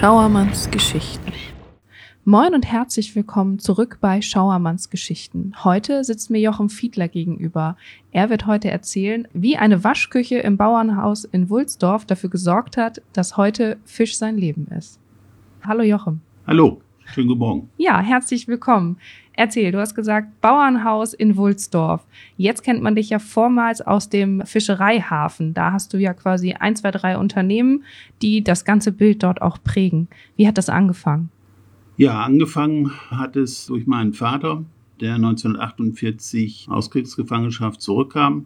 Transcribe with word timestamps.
Schauermanns 0.00 0.70
Geschichten. 0.70 1.30
Moin 2.24 2.54
und 2.54 2.64
herzlich 2.64 3.14
willkommen 3.14 3.58
zurück 3.58 3.98
bei 4.00 4.22
Schauermanns 4.22 4.88
Geschichten. 4.88 5.52
Heute 5.62 6.04
sitzt 6.04 6.30
mir 6.30 6.40
Jochen 6.40 6.70
Fiedler 6.70 7.06
gegenüber. 7.06 7.76
Er 8.10 8.30
wird 8.30 8.46
heute 8.46 8.70
erzählen, 8.70 9.28
wie 9.34 9.58
eine 9.58 9.84
Waschküche 9.84 10.38
im 10.38 10.56
Bauernhaus 10.56 11.24
in 11.24 11.50
Wulsdorf 11.50 12.06
dafür 12.06 12.30
gesorgt 12.30 12.78
hat, 12.78 13.02
dass 13.12 13.36
heute 13.36 13.76
Fisch 13.84 14.16
sein 14.16 14.38
Leben 14.38 14.68
ist. 14.68 14.98
Hallo 15.66 15.82
Jochen. 15.82 16.22
Hallo, 16.46 16.80
schönen 17.04 17.28
guten 17.28 17.40
Morgen. 17.40 17.70
Ja, 17.76 18.00
herzlich 18.00 18.48
willkommen. 18.48 18.96
Erzähl, 19.40 19.72
du 19.72 19.78
hast 19.78 19.94
gesagt 19.94 20.42
Bauernhaus 20.42 21.14
in 21.14 21.34
Wulsdorf. 21.38 22.04
Jetzt 22.36 22.62
kennt 22.62 22.82
man 22.82 22.94
dich 22.94 23.08
ja 23.08 23.18
vormals 23.18 23.80
aus 23.80 24.10
dem 24.10 24.44
Fischereihafen. 24.44 25.54
Da 25.54 25.72
hast 25.72 25.94
du 25.94 25.96
ja 25.96 26.12
quasi 26.12 26.52
ein, 26.52 26.76
zwei, 26.76 26.90
drei 26.90 27.16
Unternehmen, 27.16 27.84
die 28.20 28.44
das 28.44 28.66
ganze 28.66 28.92
Bild 28.92 29.22
dort 29.22 29.40
auch 29.40 29.56
prägen. 29.64 30.08
Wie 30.36 30.46
hat 30.46 30.58
das 30.58 30.68
angefangen? 30.68 31.30
Ja, 31.96 32.20
angefangen 32.20 32.90
hat 33.08 33.34
es 33.34 33.64
durch 33.64 33.86
meinen 33.86 34.12
Vater, 34.12 34.62
der 35.00 35.14
1948 35.14 36.66
aus 36.68 36.90
Kriegsgefangenschaft 36.90 37.80
zurückkam 37.80 38.44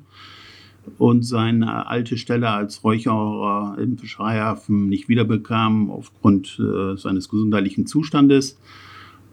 und 0.99 1.25
seine 1.25 1.89
alte 1.89 2.17
Stelle 2.17 2.51
als 2.51 2.85
Räucherer 2.85 3.79
im 3.81 3.99
Fischereihafen 3.99 4.89
nicht 4.89 5.09
wiederbekam 5.09 5.91
aufgrund 5.91 6.57
äh, 6.61 6.97
seines 6.97 7.29
gesundheitlichen 7.29 7.89
Zustandes 7.89 8.61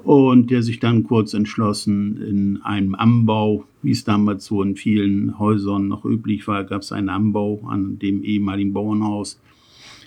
und 0.04 0.50
der 0.50 0.64
sich 0.64 0.80
dann 0.80 1.04
kurz 1.04 1.34
entschlossen, 1.34 2.18
in 2.22 2.62
einem 2.64 2.96
Anbau, 2.96 3.66
wie 3.82 3.92
es 3.92 4.04
damals 4.04 4.46
so 4.46 4.64
in 4.64 4.76
vielen 4.76 5.38
Häusern 5.38 5.88
noch 5.88 6.06
üblich 6.06 6.48
war, 6.48 6.64
gab 6.64 6.82
es 6.82 6.92
einen 6.92 7.10
Anbau 7.10 7.62
an 7.68 8.00
dem 8.00 8.24
ehemaligen 8.24 8.74
Bauernhaus 8.74 9.40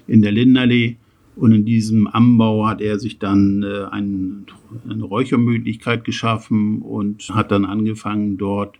in 0.06 0.22
der 0.22 0.32
Linderlee. 0.32 0.96
Und 1.36 1.52
in 1.52 1.64
diesem 1.64 2.06
Anbau 2.06 2.66
hat 2.66 2.80
er 2.80 3.00
sich 3.00 3.18
dann 3.18 3.64
äh, 3.64 3.86
ein, 3.90 4.46
eine 4.88 5.02
Räuchermöglichkeit 5.02 6.04
geschaffen 6.04 6.80
und 6.80 7.28
hat 7.30 7.50
dann 7.50 7.64
angefangen, 7.64 8.38
dort 8.38 8.76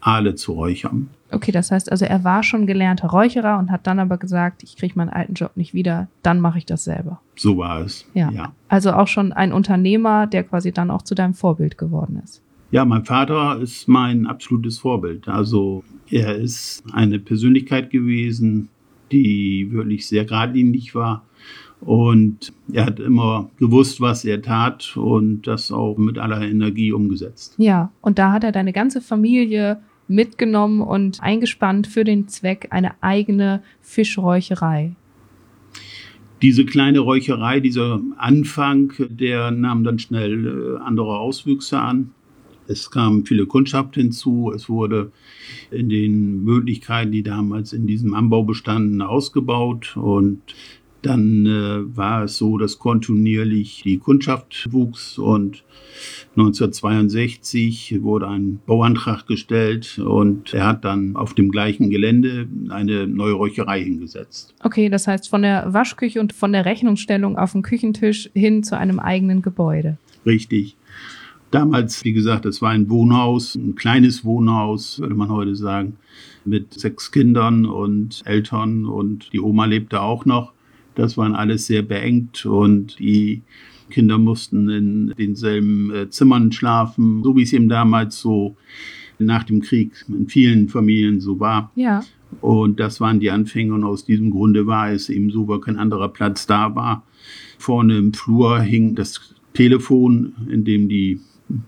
Aale 0.00 0.34
zu 0.34 0.52
räuchern. 0.52 1.08
Okay, 1.32 1.52
das 1.52 1.70
heißt 1.70 1.90
also, 1.92 2.04
er 2.04 2.24
war 2.24 2.42
schon 2.42 2.66
gelernter 2.66 3.08
Räucherer 3.08 3.58
und 3.58 3.70
hat 3.70 3.86
dann 3.86 3.98
aber 3.98 4.18
gesagt, 4.18 4.62
ich 4.62 4.76
kriege 4.76 4.94
meinen 4.96 5.10
alten 5.10 5.34
Job 5.34 5.52
nicht 5.54 5.74
wieder, 5.74 6.08
dann 6.22 6.40
mache 6.40 6.58
ich 6.58 6.66
das 6.66 6.84
selber. 6.84 7.20
So 7.36 7.56
war 7.56 7.80
es. 7.80 8.06
Ja. 8.14 8.30
ja. 8.30 8.52
Also 8.68 8.92
auch 8.92 9.06
schon 9.06 9.32
ein 9.32 9.52
Unternehmer, 9.52 10.26
der 10.26 10.44
quasi 10.44 10.72
dann 10.72 10.90
auch 10.90 11.02
zu 11.02 11.14
deinem 11.14 11.34
Vorbild 11.34 11.78
geworden 11.78 12.20
ist. 12.24 12.42
Ja, 12.72 12.84
mein 12.84 13.04
Vater 13.04 13.60
ist 13.60 13.88
mein 13.88 14.26
absolutes 14.26 14.78
Vorbild. 14.78 15.28
Also 15.28 15.82
er 16.08 16.36
ist 16.36 16.82
eine 16.92 17.18
Persönlichkeit 17.18 17.90
gewesen, 17.90 18.68
die 19.10 19.68
wirklich 19.70 20.06
sehr 20.06 20.24
geradlinig 20.24 20.94
war. 20.94 21.24
Und 21.80 22.52
er 22.72 22.86
hat 22.86 23.00
immer 23.00 23.50
gewusst, 23.58 24.00
was 24.00 24.24
er 24.24 24.42
tat 24.42 24.96
und 24.96 25.46
das 25.46 25.72
auch 25.72 25.96
mit 25.96 26.18
aller 26.18 26.42
Energie 26.42 26.92
umgesetzt. 26.92 27.54
Ja, 27.56 27.90
und 28.02 28.18
da 28.18 28.32
hat 28.32 28.44
er 28.44 28.52
deine 28.52 28.72
ganze 28.72 29.00
Familie 29.00 29.80
mitgenommen 30.10 30.82
und 30.82 31.22
eingespannt 31.22 31.86
für 31.86 32.04
den 32.04 32.28
Zweck 32.28 32.68
eine 32.70 33.02
eigene 33.02 33.62
Fischräucherei. 33.80 34.94
Diese 36.42 36.64
kleine 36.64 37.00
Räucherei, 37.00 37.60
dieser 37.60 38.00
Anfang, 38.16 38.92
der 38.98 39.50
nahm 39.50 39.84
dann 39.84 39.98
schnell 39.98 40.78
äh, 40.78 40.82
andere 40.82 41.18
Auswüchse 41.18 41.78
an. 41.78 42.10
Es 42.66 42.90
kamen 42.90 43.26
viele 43.26 43.46
Kundschaft 43.46 43.94
hinzu. 43.96 44.52
Es 44.54 44.68
wurde 44.68 45.12
in 45.70 45.88
den 45.88 46.44
Möglichkeiten, 46.44 47.12
die 47.12 47.22
damals 47.22 47.72
in 47.72 47.86
diesem 47.86 48.14
Anbau 48.14 48.44
bestanden, 48.44 49.02
ausgebaut. 49.02 49.96
Und 49.96 50.40
dann 51.02 51.46
äh, 51.46 51.96
war 51.96 52.24
es 52.24 52.36
so, 52.36 52.58
dass 52.58 52.78
kontinuierlich 52.78 53.82
die 53.84 53.98
Kundschaft 53.98 54.72
wuchs 54.72 55.18
und 55.18 55.64
1962 56.36 58.02
wurde 58.02 58.28
ein 58.28 58.60
Bauantrag 58.66 59.26
gestellt 59.26 59.98
und 59.98 60.54
er 60.54 60.66
hat 60.66 60.84
dann 60.84 61.16
auf 61.16 61.34
dem 61.34 61.50
gleichen 61.50 61.90
Gelände 61.90 62.48
eine 62.68 63.06
neue 63.06 63.32
Räucherei 63.32 63.82
hingesetzt. 63.82 64.54
Okay, 64.62 64.88
das 64.88 65.06
heißt 65.06 65.28
von 65.28 65.42
der 65.42 65.72
Waschküche 65.72 66.20
und 66.20 66.32
von 66.32 66.52
der 66.52 66.64
Rechnungsstellung 66.64 67.36
auf 67.36 67.52
dem 67.52 67.62
Küchentisch 67.62 68.30
hin 68.34 68.62
zu 68.62 68.76
einem 68.76 68.98
eigenen 68.98 69.42
Gebäude. 69.42 69.98
Richtig. 70.24 70.76
Damals, 71.50 72.04
wie 72.04 72.12
gesagt, 72.12 72.46
es 72.46 72.62
war 72.62 72.70
ein 72.70 72.88
Wohnhaus, 72.88 73.56
ein 73.56 73.74
kleines 73.74 74.24
Wohnhaus, 74.24 75.00
würde 75.00 75.16
man 75.16 75.30
heute 75.30 75.56
sagen, 75.56 75.96
mit 76.44 76.74
sechs 76.74 77.10
Kindern 77.10 77.66
und 77.66 78.22
Eltern 78.24 78.86
und 78.86 79.32
die 79.32 79.40
Oma 79.40 79.64
lebte 79.64 80.00
auch 80.00 80.24
noch. 80.24 80.52
Das 81.00 81.16
waren 81.16 81.34
alles 81.34 81.66
sehr 81.66 81.82
beengt 81.82 82.44
und 82.44 82.98
die 82.98 83.42
Kinder 83.90 84.18
mussten 84.18 84.68
in 84.68 85.14
denselben 85.18 85.90
äh, 85.94 86.10
Zimmern 86.10 86.52
schlafen, 86.52 87.22
so 87.24 87.36
wie 87.36 87.42
es 87.42 87.52
eben 87.52 87.68
damals 87.68 88.20
so 88.20 88.56
nach 89.18 89.44
dem 89.44 89.60
Krieg 89.60 89.92
in 90.08 90.28
vielen 90.28 90.68
Familien 90.68 91.20
so 91.20 91.40
war. 91.40 91.72
Ja. 91.74 92.04
Und 92.40 92.80
das 92.80 93.00
waren 93.00 93.18
die 93.18 93.30
Anfänge 93.30 93.74
und 93.74 93.82
aus 93.84 94.04
diesem 94.04 94.30
Grunde 94.30 94.66
war 94.66 94.90
es 94.90 95.08
eben 95.08 95.30
so, 95.30 95.48
weil 95.48 95.60
kein 95.60 95.78
anderer 95.78 96.08
Platz 96.08 96.46
da 96.46 96.74
war. 96.74 97.02
Vorne 97.58 97.96
im 97.96 98.12
Flur 98.12 98.60
hing 98.60 98.94
das 98.94 99.34
Telefon, 99.54 100.34
in 100.50 100.64
dem 100.64 100.88
die 100.88 101.20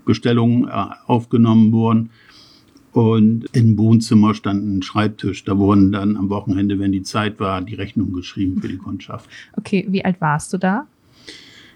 Bestellungen 0.04 0.68
äh, 0.68 0.86
aufgenommen 1.06 1.72
wurden. 1.72 2.10
Und 2.92 3.46
im 3.52 3.78
Wohnzimmer 3.78 4.34
stand 4.34 4.64
ein 4.64 4.82
Schreibtisch. 4.82 5.44
Da 5.44 5.56
wurden 5.56 5.92
dann 5.92 6.16
am 6.16 6.28
Wochenende, 6.28 6.78
wenn 6.78 6.92
die 6.92 7.02
Zeit 7.02 7.40
war, 7.40 7.62
die 7.62 7.74
Rechnungen 7.74 8.12
geschrieben 8.12 8.60
für 8.60 8.68
die 8.68 8.76
Kundschaft. 8.76 9.28
Okay, 9.56 9.86
wie 9.88 10.04
alt 10.04 10.20
warst 10.20 10.52
du 10.52 10.58
da? 10.58 10.86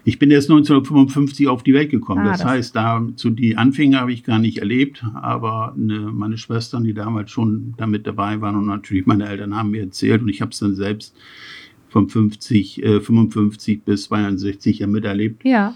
Ich 0.03 0.19
bin 0.19 0.31
erst 0.31 0.49
1955 0.49 1.47
auf 1.47 1.63
die 1.63 1.73
Welt 1.73 1.89
gekommen. 1.89 2.21
Ah, 2.21 2.31
das, 2.31 2.41
das, 2.41 2.49
heißt, 2.49 2.75
da 2.75 3.05
zu 3.15 3.29
die 3.29 3.57
Anfänge 3.57 3.99
habe 3.99 4.13
ich 4.13 4.23
gar 4.23 4.39
nicht 4.39 4.59
erlebt, 4.59 5.03
aber 5.15 5.73
eine, 5.75 5.99
meine 5.99 6.37
Schwestern, 6.37 6.85
die 6.85 6.93
damals 6.93 7.31
schon 7.31 7.73
damit 7.75 8.07
dabei 8.07 8.39
waren 8.39 8.55
und 8.55 8.67
natürlich 8.67 9.05
meine 9.05 9.27
Eltern 9.27 9.53
haben 9.53 9.71
mir 9.71 9.81
erzählt 9.81 10.21
und 10.21 10.29
ich 10.29 10.39
habe 10.41 10.51
es 10.51 10.59
dann 10.59 10.75
selbst 10.75 11.13
von 11.89 12.07
50, 12.07 12.83
äh, 12.83 13.01
55 13.01 13.81
bis 13.83 14.03
62 14.05 14.79
ja 14.79 14.87
miterlebt. 14.87 15.43
Ja 15.43 15.75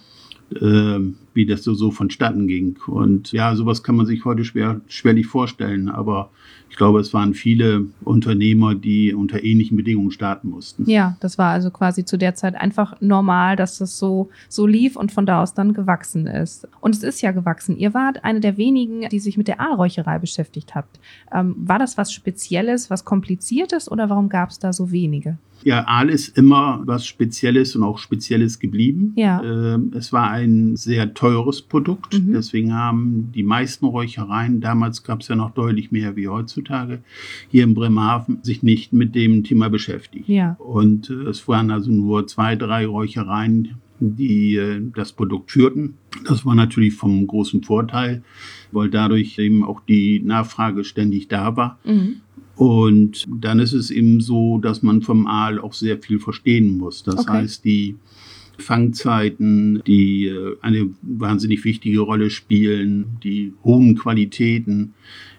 äh, 0.56 1.00
wie 1.34 1.45
das 1.45 1.63
so, 1.63 1.73
so 1.73 1.91
vonstatten 1.91 2.47
ging. 2.47 2.78
Und 2.88 3.31
ja, 3.31 3.56
sowas 3.56 3.84
kann 3.84 3.95
man 3.95 4.06
sich 4.06 4.25
heute 4.25 4.44
schwer, 4.44 4.81
schwerlich 4.88 5.28
vorstellen. 5.28 5.89
Aber 5.89 6.29
ich 6.71 6.77
glaube, 6.77 7.01
es 7.01 7.13
waren 7.13 7.33
viele 7.33 7.87
Unternehmer, 8.05 8.75
die 8.75 9.13
unter 9.13 9.43
ähnlichen 9.43 9.75
Bedingungen 9.75 10.09
starten 10.09 10.49
mussten. 10.49 10.89
Ja, 10.89 11.17
das 11.19 11.37
war 11.37 11.51
also 11.51 11.69
quasi 11.69 12.05
zu 12.05 12.17
der 12.17 12.33
Zeit 12.33 12.55
einfach 12.55 12.95
normal, 13.01 13.57
dass 13.57 13.79
das 13.79 13.99
so, 13.99 14.29
so 14.47 14.65
lief 14.65 14.95
und 14.95 15.11
von 15.11 15.25
da 15.25 15.43
aus 15.43 15.53
dann 15.53 15.73
gewachsen 15.73 16.27
ist. 16.27 16.69
Und 16.79 16.95
es 16.95 17.03
ist 17.03 17.21
ja 17.21 17.33
gewachsen. 17.33 17.77
Ihr 17.77 17.93
wart 17.93 18.23
eine 18.23 18.39
der 18.39 18.55
wenigen, 18.55 19.09
die 19.09 19.19
sich 19.19 19.35
mit 19.35 19.49
der 19.49 19.59
Aalräucherei 19.59 20.17
beschäftigt 20.17 20.73
habt. 20.73 20.97
Ähm, 21.33 21.55
war 21.57 21.77
das 21.77 21.97
was 21.97 22.13
Spezielles, 22.13 22.89
was 22.89 23.03
Kompliziertes 23.03 23.91
oder 23.91 24.09
warum 24.09 24.29
gab 24.29 24.51
es 24.51 24.57
da 24.57 24.71
so 24.71 24.91
wenige? 24.91 25.37
Ja, 25.63 25.85
Aal 25.87 26.09
ist 26.09 26.37
immer 26.37 26.81
was 26.85 27.05
Spezielles 27.05 27.75
und 27.75 27.83
auch 27.83 27.97
Spezielles 27.97 28.59
geblieben. 28.59 29.13
Ja. 29.15 29.41
Ähm, 29.43 29.91
es 29.95 30.11
war 30.11 30.31
ein 30.31 30.75
sehr 30.75 31.13
teures 31.13 31.61
Produkt, 31.61 32.13
mhm. 32.13 32.33
deswegen 32.33 32.73
haben 32.73 33.31
die 33.33 33.43
meisten 33.43 33.85
Räuchereien, 33.85 34.61
damals 34.61 35.03
gab 35.03 35.21
es 35.21 35.27
ja 35.27 35.35
noch 35.35 35.51
deutlich 35.51 35.91
mehr 35.91 36.15
wie 36.15 36.27
heutzutage, 36.27 36.60
hier 37.49 37.63
in 37.63 37.73
Bremerhaven 37.73 38.39
sich 38.44 38.63
nicht 38.63 38.94
mit 38.94 39.16
dem 39.16 39.44
Thema 39.44 39.69
beschäftigt. 39.69 40.27
Ja. 40.27 40.55
Und 40.59 41.09
äh, 41.09 41.29
es 41.29 41.47
waren 41.47 41.72
also 41.72 41.91
nur 41.91 42.27
zwei, 42.27 42.55
drei 42.55 42.85
Räuchereien, 42.85 43.75
die 43.99 44.55
äh, 44.55 44.81
das 44.95 45.13
Produkt 45.13 45.51
führten. 45.51 45.95
Das 46.27 46.45
war 46.45 46.55
natürlich 46.55 46.94
vom 46.94 47.25
großen 47.27 47.63
Vorteil, 47.63 48.23
weil 48.72 48.89
dadurch 48.89 49.37
eben 49.40 49.63
auch 49.63 49.81
die 49.81 50.19
Nachfrage 50.19 50.84
ständig 50.84 51.28
da 51.28 51.55
war. 51.55 51.79
Mhm. 51.84 52.17
Und 52.55 53.28
dann 53.28 53.59
ist 53.59 53.73
es 53.73 53.90
eben 53.90 54.22
so, 54.22 54.59
dass 54.59 54.84
man 54.84 55.02
vom 55.02 55.25
Aal 55.25 55.59
auch 55.59 55.73
sehr 55.73 55.97
viel 55.97 56.19
verstehen 56.19 56.78
muss. 56.78 57.03
Das 57.03 57.19
okay. 57.19 57.31
heißt, 57.31 57.66
die 57.66 57.96
Fangzeiten, 58.57 59.81
die 59.85 60.27
äh, 60.27 60.57
eine 60.61 60.89
wahnsinnig 61.01 61.63
wichtige 61.65 62.01
Rolle 62.01 62.29
spielen, 62.29 63.17
die 63.23 63.53
hohen 63.63 63.97
Qualitäten 63.97 64.93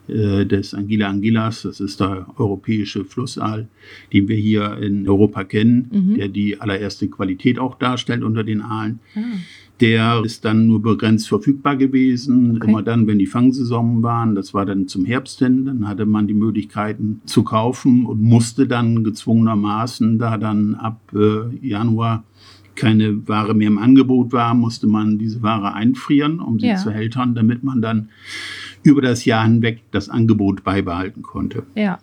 äh, 0.08 0.44
des 0.44 0.74
Anguilla 0.74 1.08
anguillas, 1.08 1.62
das 1.62 1.80
ist 1.80 2.00
der 2.00 2.26
europäische 2.36 3.04
Flussaal, 3.04 3.68
den 4.12 4.26
wir 4.26 4.36
hier 4.36 4.78
in 4.78 5.08
Europa 5.08 5.44
kennen, 5.44 5.90
mhm. 5.92 6.14
der 6.16 6.28
die 6.28 6.60
allererste 6.60 7.08
Qualität 7.08 7.58
auch 7.58 7.76
darstellt 7.78 8.24
unter 8.24 8.42
den 8.42 8.62
Aalen. 8.62 8.98
Ah. 9.14 9.20
Der 9.80 10.22
ist 10.24 10.44
dann 10.44 10.66
nur 10.66 10.82
begrenzt 10.82 11.28
verfügbar 11.28 11.76
gewesen, 11.76 12.56
okay. 12.56 12.68
immer 12.68 12.82
dann, 12.82 13.06
wenn 13.06 13.18
die 13.18 13.26
Fangsaison 13.26 14.02
waren. 14.02 14.34
Das 14.34 14.54
war 14.54 14.64
dann 14.64 14.86
zum 14.86 15.04
Herbst 15.04 15.40
hin. 15.40 15.66
Dann 15.66 15.88
hatte 15.88 16.06
man 16.06 16.28
die 16.28 16.34
Möglichkeiten 16.34 17.20
zu 17.24 17.42
kaufen 17.42 18.06
und 18.06 18.22
musste 18.22 18.68
dann 18.68 19.02
gezwungenermaßen, 19.02 20.18
da 20.18 20.36
dann 20.38 20.74
ab 20.74 21.00
äh, 21.14 21.66
Januar 21.66 22.22
keine 22.74 23.26
Ware 23.28 23.54
mehr 23.54 23.68
im 23.68 23.78
Angebot 23.78 24.32
war, 24.32 24.54
musste 24.54 24.86
man 24.86 25.18
diese 25.18 25.42
Ware 25.42 25.74
einfrieren, 25.74 26.40
um 26.40 26.58
sie 26.58 26.68
ja. 26.68 26.76
zu 26.76 26.90
hältern, 26.90 27.34
damit 27.34 27.62
man 27.62 27.82
dann 27.82 28.08
über 28.82 29.02
das 29.02 29.24
Jahr 29.24 29.44
hinweg 29.44 29.82
das 29.90 30.08
Angebot 30.08 30.64
beibehalten 30.64 31.22
konnte. 31.22 31.64
Ja. 31.74 31.98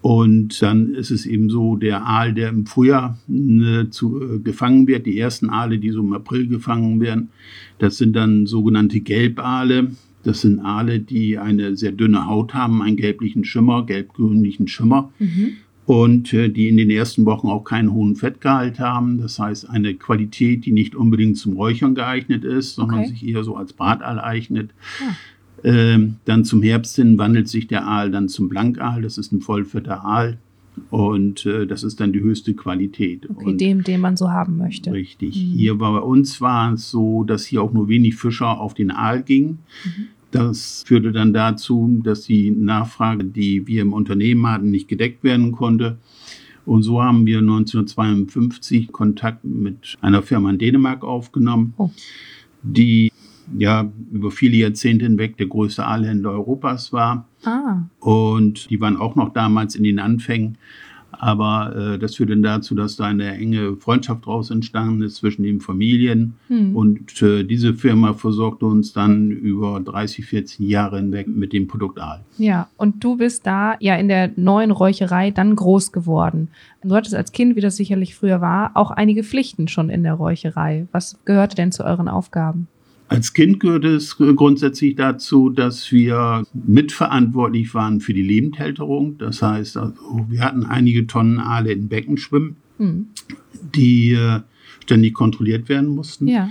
Und 0.00 0.62
dann 0.62 0.94
ist 0.94 1.10
es 1.10 1.26
eben 1.26 1.50
so, 1.50 1.76
der 1.76 2.06
Aal, 2.06 2.32
der 2.32 2.50
im 2.50 2.66
Frühjahr 2.66 3.18
äh, 3.28 3.88
zu, 3.90 4.22
äh, 4.22 4.38
gefangen 4.38 4.86
wird, 4.86 5.06
die 5.06 5.18
ersten 5.18 5.50
Aale, 5.50 5.78
die 5.78 5.90
so 5.90 6.00
im 6.00 6.12
April 6.12 6.46
gefangen 6.46 7.00
werden, 7.00 7.30
das 7.78 7.98
sind 7.98 8.14
dann 8.14 8.46
sogenannte 8.46 9.00
Gelbaale. 9.00 9.90
Das 10.22 10.42
sind 10.42 10.60
Aale, 10.60 11.00
die 11.00 11.38
eine 11.38 11.76
sehr 11.76 11.92
dünne 11.92 12.26
Haut 12.26 12.54
haben, 12.54 12.82
einen 12.82 12.96
gelblichen 12.96 13.44
Schimmer, 13.44 13.86
gelb-grünlichen 13.86 14.68
Schimmer. 14.68 15.12
Mhm. 15.18 15.56
Und 15.88 16.34
äh, 16.34 16.50
die 16.50 16.68
in 16.68 16.76
den 16.76 16.90
ersten 16.90 17.24
Wochen 17.24 17.48
auch 17.48 17.64
keinen 17.64 17.94
hohen 17.94 18.14
Fettgehalt 18.14 18.78
haben. 18.78 19.16
Das 19.22 19.38
heißt, 19.38 19.70
eine 19.70 19.94
Qualität, 19.94 20.66
die 20.66 20.72
nicht 20.72 20.94
unbedingt 20.94 21.38
zum 21.38 21.54
Räuchern 21.54 21.94
geeignet 21.94 22.44
ist, 22.44 22.74
sondern 22.74 22.98
okay. 22.98 23.08
sich 23.08 23.26
eher 23.26 23.42
so 23.42 23.56
als 23.56 23.72
Brataal 23.72 24.20
eignet. 24.20 24.68
Ja. 25.00 25.16
Ähm, 25.64 26.16
dann 26.26 26.44
zum 26.44 26.60
Herbst 26.62 26.96
hin 26.96 27.16
wandelt 27.16 27.48
sich 27.48 27.68
der 27.68 27.86
Aal 27.86 28.10
dann 28.10 28.28
zum 28.28 28.50
Blankaal. 28.50 29.00
Das 29.00 29.16
ist 29.16 29.32
ein 29.32 29.40
vollfetter 29.40 30.04
Aal. 30.04 30.36
Und 30.90 31.46
äh, 31.46 31.66
das 31.66 31.84
ist 31.84 32.00
dann 32.00 32.12
die 32.12 32.20
höchste 32.20 32.52
Qualität. 32.52 33.26
Okay, 33.30 33.44
und 33.46 33.58
dem, 33.58 33.82
den 33.82 34.02
man 34.02 34.18
so 34.18 34.30
haben 34.30 34.58
möchte. 34.58 34.92
Richtig. 34.92 35.36
Mhm. 35.36 35.56
Hier 35.56 35.80
war 35.80 35.92
bei 35.94 36.06
uns 36.06 36.42
war 36.42 36.74
es 36.74 36.90
so, 36.90 37.24
dass 37.24 37.46
hier 37.46 37.62
auch 37.62 37.72
nur 37.72 37.88
wenig 37.88 38.16
Fischer 38.16 38.60
auf 38.60 38.74
den 38.74 38.90
Aal 38.90 39.22
gingen. 39.22 39.60
Mhm. 39.86 40.08
Das 40.30 40.84
führte 40.86 41.12
dann 41.12 41.32
dazu, 41.32 42.00
dass 42.02 42.22
die 42.22 42.50
Nachfrage, 42.50 43.24
die 43.24 43.66
wir 43.66 43.82
im 43.82 43.92
Unternehmen 43.92 44.46
hatten, 44.46 44.70
nicht 44.70 44.88
gedeckt 44.88 45.24
werden 45.24 45.52
konnte. 45.52 45.98
Und 46.66 46.82
so 46.82 47.02
haben 47.02 47.24
wir 47.24 47.38
1952 47.38 48.92
Kontakt 48.92 49.42
mit 49.44 49.96
einer 50.02 50.22
Firma 50.22 50.50
in 50.50 50.58
Dänemark 50.58 51.02
aufgenommen, 51.02 51.72
oh. 51.78 51.90
die 52.62 53.10
ja 53.56 53.90
über 54.12 54.30
viele 54.30 54.58
Jahrzehnte 54.58 55.06
hinweg 55.06 55.38
der 55.38 55.46
größte 55.46 55.86
Aalhändler 55.86 56.32
Europas 56.32 56.92
war. 56.92 57.26
Ah. 57.44 57.84
Und 58.00 58.68
die 58.68 58.80
waren 58.82 58.98
auch 58.98 59.16
noch 59.16 59.32
damals 59.32 59.76
in 59.76 59.84
den 59.84 59.98
Anfängen. 59.98 60.58
Aber 61.10 61.74
äh, 61.74 61.98
das 61.98 62.16
führte 62.16 62.32
dann 62.32 62.42
dazu, 62.42 62.74
dass 62.74 62.96
da 62.96 63.06
eine 63.06 63.32
enge 63.34 63.76
Freundschaft 63.76 64.26
daraus 64.26 64.50
entstanden 64.50 65.02
ist 65.02 65.16
zwischen 65.16 65.42
den 65.42 65.60
Familien. 65.60 66.34
Hm. 66.48 66.76
Und 66.76 67.22
äh, 67.22 67.44
diese 67.44 67.74
Firma 67.74 68.12
versorgte 68.12 68.66
uns 68.66 68.92
dann 68.92 69.30
über 69.30 69.80
30, 69.80 70.26
40 70.26 70.60
Jahre 70.60 70.98
hinweg 70.98 71.28
mit 71.28 71.52
dem 71.52 71.66
Produkt 71.66 71.98
Aal. 71.98 72.24
Ja, 72.36 72.68
und 72.76 73.02
du 73.02 73.16
bist 73.16 73.46
da 73.46 73.76
ja 73.80 73.96
in 73.96 74.08
der 74.08 74.30
neuen 74.36 74.70
Räucherei 74.70 75.30
dann 75.30 75.56
groß 75.56 75.92
geworden. 75.92 76.48
Du 76.82 76.94
hattest 76.94 77.14
als 77.14 77.32
Kind, 77.32 77.56
wie 77.56 77.60
das 77.60 77.76
sicherlich 77.76 78.14
früher 78.14 78.40
war, 78.40 78.72
auch 78.74 78.90
einige 78.90 79.24
Pflichten 79.24 79.68
schon 79.68 79.90
in 79.90 80.02
der 80.02 80.14
Räucherei. 80.14 80.86
Was 80.92 81.18
gehörte 81.24 81.56
denn 81.56 81.72
zu 81.72 81.84
euren 81.84 82.08
Aufgaben? 82.08 82.68
Als 83.08 83.32
Kind 83.32 83.60
gehört 83.60 83.84
es 83.86 84.18
grundsätzlich 84.18 84.94
dazu, 84.94 85.48
dass 85.48 85.90
wir 85.92 86.44
mitverantwortlich 86.52 87.72
waren 87.74 88.00
für 88.00 88.12
die 88.12 88.22
Lebendhälterung. 88.22 89.16
Das 89.18 89.40
heißt, 89.40 89.78
also, 89.78 89.94
wir 90.28 90.40
hatten 90.40 90.64
einige 90.64 91.06
Tonnen 91.06 91.38
Aale 91.38 91.72
in 91.72 91.88
Becken 91.88 92.18
schwimmen, 92.18 92.56
mhm. 92.78 93.06
die 93.74 94.12
äh, 94.12 94.40
ständig 94.82 95.14
kontrolliert 95.14 95.68
werden 95.70 95.88
mussten. 95.88 96.28
Ja. 96.28 96.50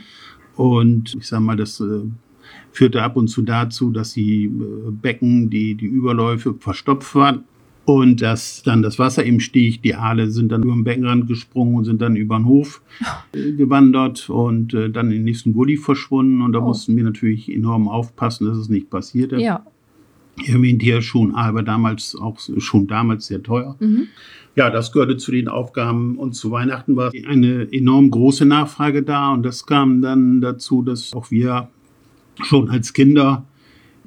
Und 0.56 1.16
ich 1.20 1.28
sage 1.28 1.44
mal, 1.44 1.58
das 1.58 1.80
äh, 1.80 2.02
führte 2.72 3.04
ab 3.04 3.18
und 3.18 3.28
zu 3.28 3.44
dazu, 3.44 3.92
dass 3.92 4.14
die 4.14 4.46
äh, 4.46 4.92
Becken, 4.92 5.52
die, 5.52 5.76
die 5.76 5.86
Überläufe 5.86 6.56
verstopft 6.60 7.14
waren 7.14 7.44
und 7.88 8.22
dass 8.22 8.64
dann 8.64 8.82
das 8.82 9.00
Wasser 9.00 9.24
im 9.24 9.40
stieg. 9.40 9.82
Die 9.82 9.96
Aale 9.96 10.30
sind 10.30 10.52
dann 10.52 10.62
über 10.62 10.74
den 10.74 10.84
Beckenrand 10.84 11.26
gesprungen 11.26 11.76
und 11.76 11.86
sind 11.86 12.02
dann 12.02 12.18
über 12.18 12.38
den 12.38 12.46
Hof 12.46 12.82
äh, 13.32 13.54
gewandert 13.54 14.30
und 14.30 14.74
äh, 14.74 14.90
dann 14.90 15.06
in 15.06 15.20
den 15.20 15.24
nächsten 15.24 15.54
Gully 15.54 15.78
verschwunden. 15.78 16.42
Und 16.42 16.52
da 16.52 16.60
oh. 16.60 16.66
mussten 16.66 16.98
wir 16.98 17.06
natürlich 17.06 17.50
enorm 17.50 17.88
aufpassen, 17.88 18.46
dass 18.46 18.58
es 18.58 18.68
nicht 18.68 18.90
passierte. 18.90 19.38
Ja. 19.38 19.66
Erwähnt 20.46 20.82
hier 20.82 21.02
schon, 21.02 21.34
aber 21.34 21.64
damals 21.64 22.14
auch 22.14 22.38
schon 22.58 22.88
damals 22.88 23.28
sehr 23.28 23.42
teuer. 23.42 23.78
Mhm. 23.80 24.10
Ja, 24.58 24.70
das 24.70 24.92
gehörte 24.92 25.16
zu 25.16 25.32
den 25.32 25.48
Aufgaben. 25.48 26.18
Und 26.18 26.34
zu 26.34 26.52
Weihnachten 26.52 26.98
war 26.98 27.14
eine 27.26 27.72
enorm 27.72 28.12
große 28.12 28.44
Nachfrage 28.44 29.02
da. 29.02 29.32
Und 29.32 29.44
das 29.44 29.66
kam 29.66 30.02
dann 30.02 30.42
dazu, 30.42 30.82
dass 30.82 31.14
auch 31.14 31.32
wir 31.32 31.70
schon 32.44 32.70
als 32.70 32.92
Kinder 32.92 33.46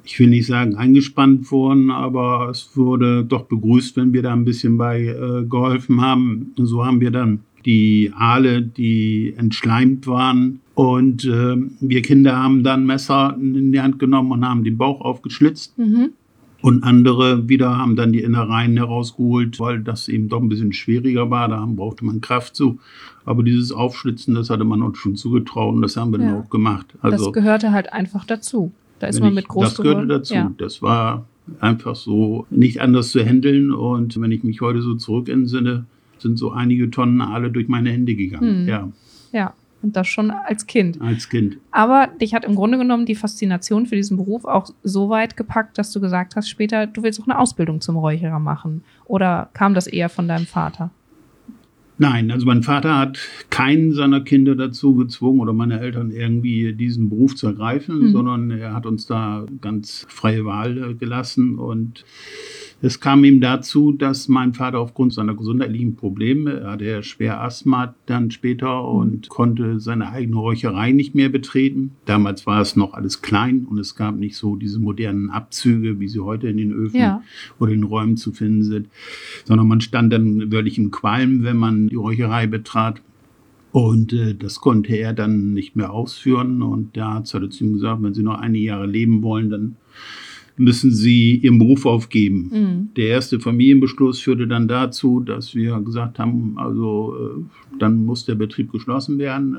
ich 0.03 0.19
will 0.19 0.27
nicht 0.27 0.47
sagen 0.47 0.75
eingespannt 0.75 1.51
wurden, 1.51 1.91
aber 1.91 2.49
es 2.49 2.71
wurde 2.75 3.23
doch 3.23 3.43
begrüßt, 3.43 3.97
wenn 3.97 4.13
wir 4.13 4.23
da 4.23 4.33
ein 4.33 4.45
bisschen 4.45 4.77
bei 4.77 5.05
äh, 5.05 5.43
geholfen 5.43 6.01
haben. 6.01 6.53
So 6.57 6.85
haben 6.85 7.01
wir 7.01 7.11
dann 7.11 7.41
die 7.65 8.11
Aale, 8.15 8.61
die 8.61 9.33
entschleimt 9.37 10.07
waren. 10.07 10.61
Und 10.73 11.25
äh, 11.25 11.57
wir 11.79 12.01
Kinder 12.01 12.37
haben 12.37 12.63
dann 12.63 12.85
Messer 12.85 13.37
in 13.39 13.71
die 13.71 13.81
Hand 13.81 13.99
genommen 13.99 14.31
und 14.31 14.45
haben 14.45 14.63
den 14.63 14.77
Bauch 14.77 15.01
aufgeschlitzt. 15.01 15.77
Mhm. 15.77 16.11
Und 16.61 16.83
andere 16.83 17.49
wieder 17.49 17.77
haben 17.77 17.95
dann 17.95 18.13
die 18.13 18.21
Innereien 18.21 18.77
herausgeholt, 18.77 19.59
weil 19.59 19.81
das 19.81 20.07
eben 20.07 20.29
doch 20.29 20.39
ein 20.39 20.49
bisschen 20.49 20.73
schwieriger 20.73 21.29
war. 21.31 21.47
Da 21.47 21.65
brauchte 21.67 22.05
man 22.05 22.21
Kraft 22.21 22.55
zu. 22.55 22.79
Aber 23.25 23.43
dieses 23.43 23.71
Aufschlitzen, 23.71 24.35
das 24.35 24.49
hatte 24.49 24.63
man 24.63 24.81
uns 24.83 24.97
schon 24.99 25.15
zugetraut 25.15 25.73
und 25.73 25.81
das 25.81 25.97
haben 25.97 26.11
wir 26.11 26.19
ja. 26.19 26.27
dann 26.27 26.41
auch 26.41 26.49
gemacht. 26.49 26.95
Also, 27.01 27.25
das 27.25 27.33
gehörte 27.33 27.71
halt 27.71 27.91
einfach 27.93 28.25
dazu. 28.25 28.71
Da 29.01 29.07
ist 29.07 29.19
man 29.19 29.33
mit 29.33 29.47
groß 29.47 29.63
Das 29.63 29.77
gehörte 29.77 30.05
dazu. 30.07 30.33
Ja. 30.35 30.51
Das 30.57 30.81
war 30.81 31.25
einfach 31.59 31.95
so 31.95 32.45
nicht 32.49 32.81
anders 32.81 33.09
zu 33.09 33.19
handeln. 33.19 33.71
Und 33.71 34.19
wenn 34.21 34.31
ich 34.31 34.43
mich 34.43 34.61
heute 34.61 34.81
so 34.81 34.95
zurück 34.95 35.27
entsinne, 35.27 35.85
sind 36.19 36.37
so 36.37 36.51
einige 36.51 36.91
Tonnen 36.91 37.19
alle 37.21 37.49
durch 37.49 37.67
meine 37.67 37.89
Hände 37.89 38.15
gegangen. 38.15 38.61
Hm. 38.61 38.67
Ja. 38.67 38.89
Ja. 39.31 39.53
Und 39.81 39.95
das 39.95 40.07
schon 40.07 40.29
als 40.29 40.67
Kind. 40.67 41.01
Als 41.01 41.27
Kind. 41.27 41.57
Aber 41.71 42.07
dich 42.21 42.35
hat 42.35 42.45
im 42.45 42.53
Grunde 42.53 42.77
genommen 42.77 43.07
die 43.07 43.15
Faszination 43.15 43.87
für 43.87 43.95
diesen 43.95 44.17
Beruf 44.17 44.45
auch 44.45 44.69
so 44.83 45.09
weit 45.09 45.35
gepackt, 45.35 45.79
dass 45.79 45.91
du 45.91 45.99
gesagt 45.99 46.35
hast, 46.35 46.49
später, 46.49 46.85
du 46.85 47.01
willst 47.01 47.19
auch 47.19 47.27
eine 47.27 47.39
Ausbildung 47.39 47.81
zum 47.81 47.97
Räucherer 47.97 48.37
machen. 48.37 48.83
Oder 49.05 49.49
kam 49.53 49.73
das 49.73 49.87
eher 49.87 50.09
von 50.09 50.27
deinem 50.27 50.45
Vater? 50.45 50.91
Nein, 51.97 52.31
also 52.31 52.45
mein 52.45 52.63
Vater 52.63 52.97
hat 52.97 53.19
keinen 53.49 53.93
seiner 53.93 54.21
Kinder 54.21 54.55
dazu 54.55 54.95
gezwungen 54.95 55.39
oder 55.39 55.53
meine 55.53 55.79
Eltern 55.79 56.11
irgendwie 56.11 56.73
diesen 56.73 57.09
Beruf 57.09 57.35
zu 57.35 57.47
ergreifen, 57.47 58.07
mhm. 58.07 58.11
sondern 58.11 58.51
er 58.51 58.73
hat 58.73 58.85
uns 58.85 59.05
da 59.05 59.45
ganz 59.61 60.05
freie 60.09 60.43
Wahl 60.45 60.77
äh, 60.77 60.93
gelassen 60.95 61.59
und 61.59 62.03
es 62.83 62.99
kam 62.99 63.23
ihm 63.23 63.41
dazu, 63.41 63.91
dass 63.91 64.27
mein 64.27 64.55
Vater 64.55 64.79
aufgrund 64.79 65.13
seiner 65.13 65.35
gesundheitlichen 65.35 65.95
Probleme, 65.95 66.61
er 66.61 66.71
hatte 66.71 67.03
schwer 67.03 67.39
Asthma 67.41 67.93
dann 68.07 68.31
später 68.31 68.87
und 68.87 69.29
konnte 69.29 69.79
seine 69.79 70.09
eigene 70.11 70.37
Räucherei 70.37 70.91
nicht 70.91 71.13
mehr 71.13 71.29
betreten. 71.29 71.91
Damals 72.05 72.47
war 72.47 72.59
es 72.59 72.75
noch 72.75 72.95
alles 72.95 73.21
klein 73.21 73.67
und 73.69 73.77
es 73.77 73.95
gab 73.95 74.15
nicht 74.15 74.35
so 74.35 74.55
diese 74.55 74.79
modernen 74.79 75.29
Abzüge, 75.29 75.99
wie 75.99 76.07
sie 76.07 76.21
heute 76.21 76.47
in 76.47 76.57
den 76.57 76.73
Öfen 76.73 76.99
ja. 76.99 77.21
oder 77.59 77.71
in 77.71 77.83
Räumen 77.83 78.17
zu 78.17 78.31
finden 78.31 78.63
sind, 78.63 78.87
sondern 79.45 79.67
man 79.67 79.81
stand 79.81 80.11
dann 80.11 80.51
wirklich 80.51 80.79
im 80.79 80.89
Qualm, 80.89 81.43
wenn 81.43 81.57
man 81.57 81.87
die 81.91 81.95
Räucherei 81.95 82.47
betrat. 82.47 83.01
Und 83.71 84.11
äh, 84.11 84.33
das 84.35 84.59
konnte 84.59 84.95
er 84.95 85.13
dann 85.13 85.53
nicht 85.53 85.75
mehr 85.75 85.91
ausführen. 85.91 86.61
Und 86.61 86.95
der 86.95 87.05
Arzt 87.05 87.33
hatte 87.33 87.49
zu 87.49 87.63
ihm 87.63 87.73
gesagt, 87.73 88.01
wenn 88.03 88.13
Sie 88.13 88.23
noch 88.23 88.39
einige 88.39 88.65
Jahre 88.65 88.85
leben 88.85 89.21
wollen, 89.21 89.49
dann 89.49 89.75
müssen 90.57 90.91
sie 90.91 91.37
ihren 91.37 91.57
Beruf 91.57 91.85
aufgeben. 91.85 92.49
Mhm. 92.51 92.89
Der 92.95 93.07
erste 93.07 93.39
Familienbeschluss 93.39 94.19
führte 94.19 94.47
dann 94.47 94.67
dazu, 94.67 95.19
dass 95.19 95.55
wir 95.55 95.79
gesagt 95.81 96.19
haben, 96.19 96.53
also 96.57 97.15
äh, 97.15 97.77
dann 97.79 98.05
muss 98.05 98.25
der 98.25 98.35
Betrieb 98.35 98.71
geschlossen 98.71 99.17
werden. 99.17 99.57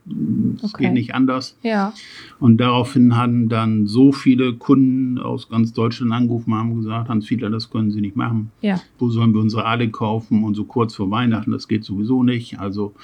Es 0.57 0.65
okay. 0.65 0.85
geht 0.85 0.93
nicht 0.93 1.15
anders. 1.15 1.57
Ja. 1.63 1.93
Und 2.39 2.59
daraufhin 2.59 3.17
haben 3.17 3.49
dann 3.49 3.87
so 3.87 4.13
viele 4.13 4.55
Kunden 4.55 5.19
aus 5.19 5.49
ganz 5.49 5.73
Deutschland 5.73 6.13
angerufen, 6.13 6.55
haben 6.55 6.77
gesagt, 6.77 7.09
Hans 7.09 7.27
Fiedler, 7.27 7.51
das 7.51 7.71
können 7.71 7.91
Sie 7.91 8.01
nicht 8.01 8.17
machen. 8.17 8.51
Ja. 8.61 8.81
Wo 8.99 9.09
sollen 9.09 9.33
wir 9.33 9.41
unsere 9.41 9.65
Aale 9.65 9.89
kaufen? 9.89 10.45
Und 10.45 10.55
so 10.55 10.65
kurz 10.65 10.95
vor 10.95 11.11
Weihnachten, 11.11 11.53
das 11.53 11.69
geht 11.69 11.85
sowieso 11.85 12.23
nicht. 12.23 12.61
Also 12.61 12.95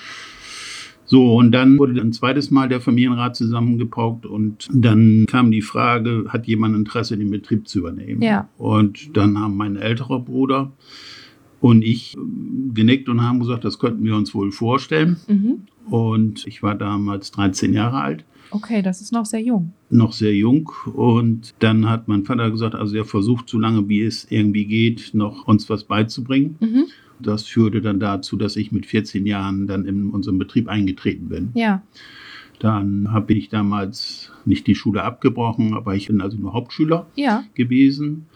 so, 1.09 1.37
und 1.37 1.53
dann 1.53 1.79
wurde 1.79 1.99
ein 2.01 2.13
zweites 2.13 2.51
Mal 2.51 2.69
der 2.69 2.83
Familienrat 2.83 3.35
zusammengepaukt 3.35 4.27
und 4.27 4.69
dann 4.71 5.25
kam 5.27 5.51
die 5.51 5.63
Frage, 5.63 6.27
hat 6.29 6.47
jemand 6.47 6.77
Interesse, 6.77 7.17
den 7.17 7.31
Betrieb 7.31 7.67
zu 7.67 7.79
übernehmen? 7.81 8.21
Ja. 8.21 8.49
Und 8.59 9.17
dann 9.17 9.39
haben 9.39 9.57
mein 9.57 9.77
älterer 9.77 10.21
Bruder 10.21 10.71
und 11.61 11.83
ich 11.83 12.15
genickt 12.75 13.09
und 13.09 13.23
haben 13.23 13.41
gesagt, 13.41 13.65
das 13.65 13.79
könnten 13.79 14.05
wir 14.05 14.17
uns 14.17 14.35
wohl 14.35 14.53
vorstellen. 14.53 15.17
Mhm. 15.27 15.63
Und 15.91 16.47
ich 16.47 16.63
war 16.63 16.75
damals 16.75 17.31
13 17.31 17.73
Jahre 17.73 18.01
alt. 18.01 18.25
Okay, 18.51 18.83
das 18.83 19.01
ist 19.01 19.13
noch 19.13 19.25
sehr 19.25 19.43
jung. 19.43 19.73
Noch 19.89 20.13
sehr 20.13 20.35
jung. 20.35 20.71
Und 20.95 21.55
dann 21.59 21.89
hat 21.89 22.09
mein 22.09 22.25
Vater 22.25 22.51
gesagt, 22.51 22.75
also 22.75 22.95
er 22.97 23.07
versucht, 23.07 23.49
so 23.49 23.59
lange 23.59 23.89
wie 23.89 24.03
es 24.03 24.27
irgendwie 24.31 24.67
geht, 24.67 25.11
noch 25.15 25.47
uns 25.47 25.69
was 25.71 25.85
beizubringen. 25.85 26.57
Mhm. 26.61 26.85
Das 27.21 27.45
führte 27.45 27.81
dann 27.81 28.01
dazu, 28.01 28.37
dass 28.37 28.57
ich 28.57 28.73
mit 28.73 28.87
14 28.87 29.27
Jahren 29.27 29.67
dann 29.67 29.85
in 29.85 30.11
unserem 30.11 30.39
Betrieb 30.39 30.69
eingetreten 30.69 31.29
bin. 31.29 31.51
Ja. 31.55 31.83
Dann 32.59 33.13
habe 33.13 33.35
ich 33.35 33.49
damals 33.49 34.33
nicht 34.45 34.67
die 34.67 34.75
Schule 34.75 35.03
abgebrochen, 35.03 35.75
aber 35.75 35.95
ich 35.95 36.09
bin 36.09 36.21
also 36.21 36.37
nur 36.39 36.53
Hauptschüler 36.53 37.07
ja. 37.15 37.45
gewesen. 37.55 38.27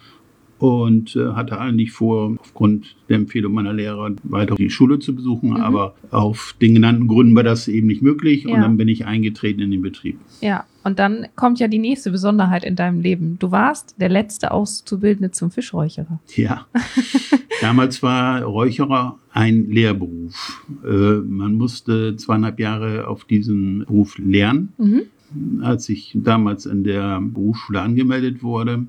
Und 0.63 1.17
äh, 1.17 1.33
hatte 1.33 1.59
eigentlich 1.59 1.91
vor, 1.91 2.37
aufgrund 2.39 2.95
der 3.09 3.17
Empfehlung 3.17 3.53
meiner 3.53 3.73
Lehrer 3.73 4.13
weiter 4.23 4.55
die 4.55 4.71
Schule 4.71 5.01
zu 5.01 5.13
besuchen, 5.13 5.51
mhm. 5.51 5.57
aber 5.57 5.97
auf 6.13 6.55
den 6.63 6.75
genannten 6.75 7.09
Gründen 7.09 7.35
war 7.35 7.43
das 7.43 7.67
eben 7.67 7.89
nicht 7.89 8.01
möglich 8.01 8.45
ja. 8.45 8.55
und 8.55 8.61
dann 8.61 8.77
bin 8.77 8.87
ich 8.87 9.05
eingetreten 9.05 9.61
in 9.61 9.73
den 9.73 9.83
Betrieb. 9.83 10.21
Ja, 10.41 10.65
und 10.85 11.01
dann 11.01 11.27
kommt 11.35 11.59
ja 11.59 11.67
die 11.67 11.81
nächste 11.81 12.13
Besonderheit 12.13 12.63
in 12.63 12.77
deinem 12.77 13.01
Leben. 13.01 13.41
Du 13.41 13.51
warst 13.51 13.97
der 14.01 14.09
letzte 14.09 14.53
Auszubildende 14.53 15.33
zum 15.33 15.51
Fischräucherer. 15.51 16.21
Ja, 16.37 16.65
damals 17.61 18.01
war 18.05 18.43
Räucherer 18.45 19.19
ein 19.33 19.69
Lehrberuf. 19.69 20.65
Äh, 20.85 21.17
man 21.27 21.55
musste 21.55 22.15
zweieinhalb 22.15 22.61
Jahre 22.61 23.09
auf 23.09 23.25
diesen 23.25 23.81
Beruf 23.81 24.17
lernen. 24.17 24.73
Mhm. 24.79 25.03
Als 25.61 25.89
ich 25.89 26.13
damals 26.15 26.67
in 26.67 26.85
der 26.85 27.21
Berufsschule 27.21 27.81
angemeldet 27.81 28.45
wurde, 28.45 28.87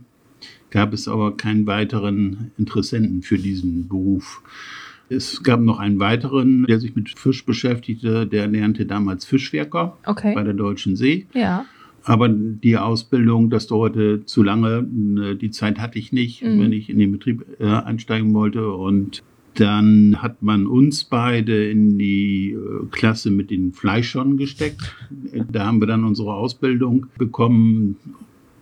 gab 0.74 0.92
es 0.92 1.08
aber 1.08 1.38
keinen 1.38 1.68
weiteren 1.68 2.52
Interessenten 2.58 3.22
für 3.22 3.38
diesen 3.38 3.88
Beruf. 3.88 4.42
Es 5.08 5.44
gab 5.44 5.62
noch 5.62 5.78
einen 5.78 6.00
weiteren, 6.00 6.66
der 6.66 6.80
sich 6.80 6.96
mit 6.96 7.10
Fisch 7.12 7.46
beschäftigte, 7.46 8.26
der 8.26 8.48
lernte 8.48 8.88
damals 8.88 9.24
Fischwerker 9.24 9.96
okay. 10.08 10.34
bei 10.34 10.42
der 10.42 10.56
Deutschen 10.56 10.96
See. 10.96 11.28
Ja. 11.36 11.66
Aber 12.04 12.28
die 12.28 12.76
Ausbildung, 12.76 13.52
das 13.52 13.68
dauerte 13.68 14.26
zu 14.26 14.42
lange. 14.42 14.84
Die 15.40 15.52
Zeit 15.52 15.78
hatte 15.78 16.00
ich 16.00 16.12
nicht, 16.12 16.44
mhm. 16.44 16.60
wenn 16.60 16.74
ich 16.74 16.90
in 16.90 16.98
den 16.98 17.12
Betrieb 17.12 17.46
äh, 17.60 17.66
einsteigen 17.66 18.34
wollte. 18.34 18.72
Und 18.72 19.22
dann 19.54 20.24
hat 20.24 20.42
man 20.42 20.66
uns 20.66 21.04
beide 21.04 21.70
in 21.70 22.00
die 22.00 22.54
äh, 22.54 22.86
Klasse 22.90 23.30
mit 23.30 23.52
den 23.52 23.74
Fleischern 23.74 24.38
gesteckt. 24.38 24.96
Da 25.52 25.68
haben 25.68 25.80
wir 25.80 25.88
dann 25.88 26.04
unsere 26.04 26.34
Ausbildung 26.34 27.06
bekommen 27.20 27.98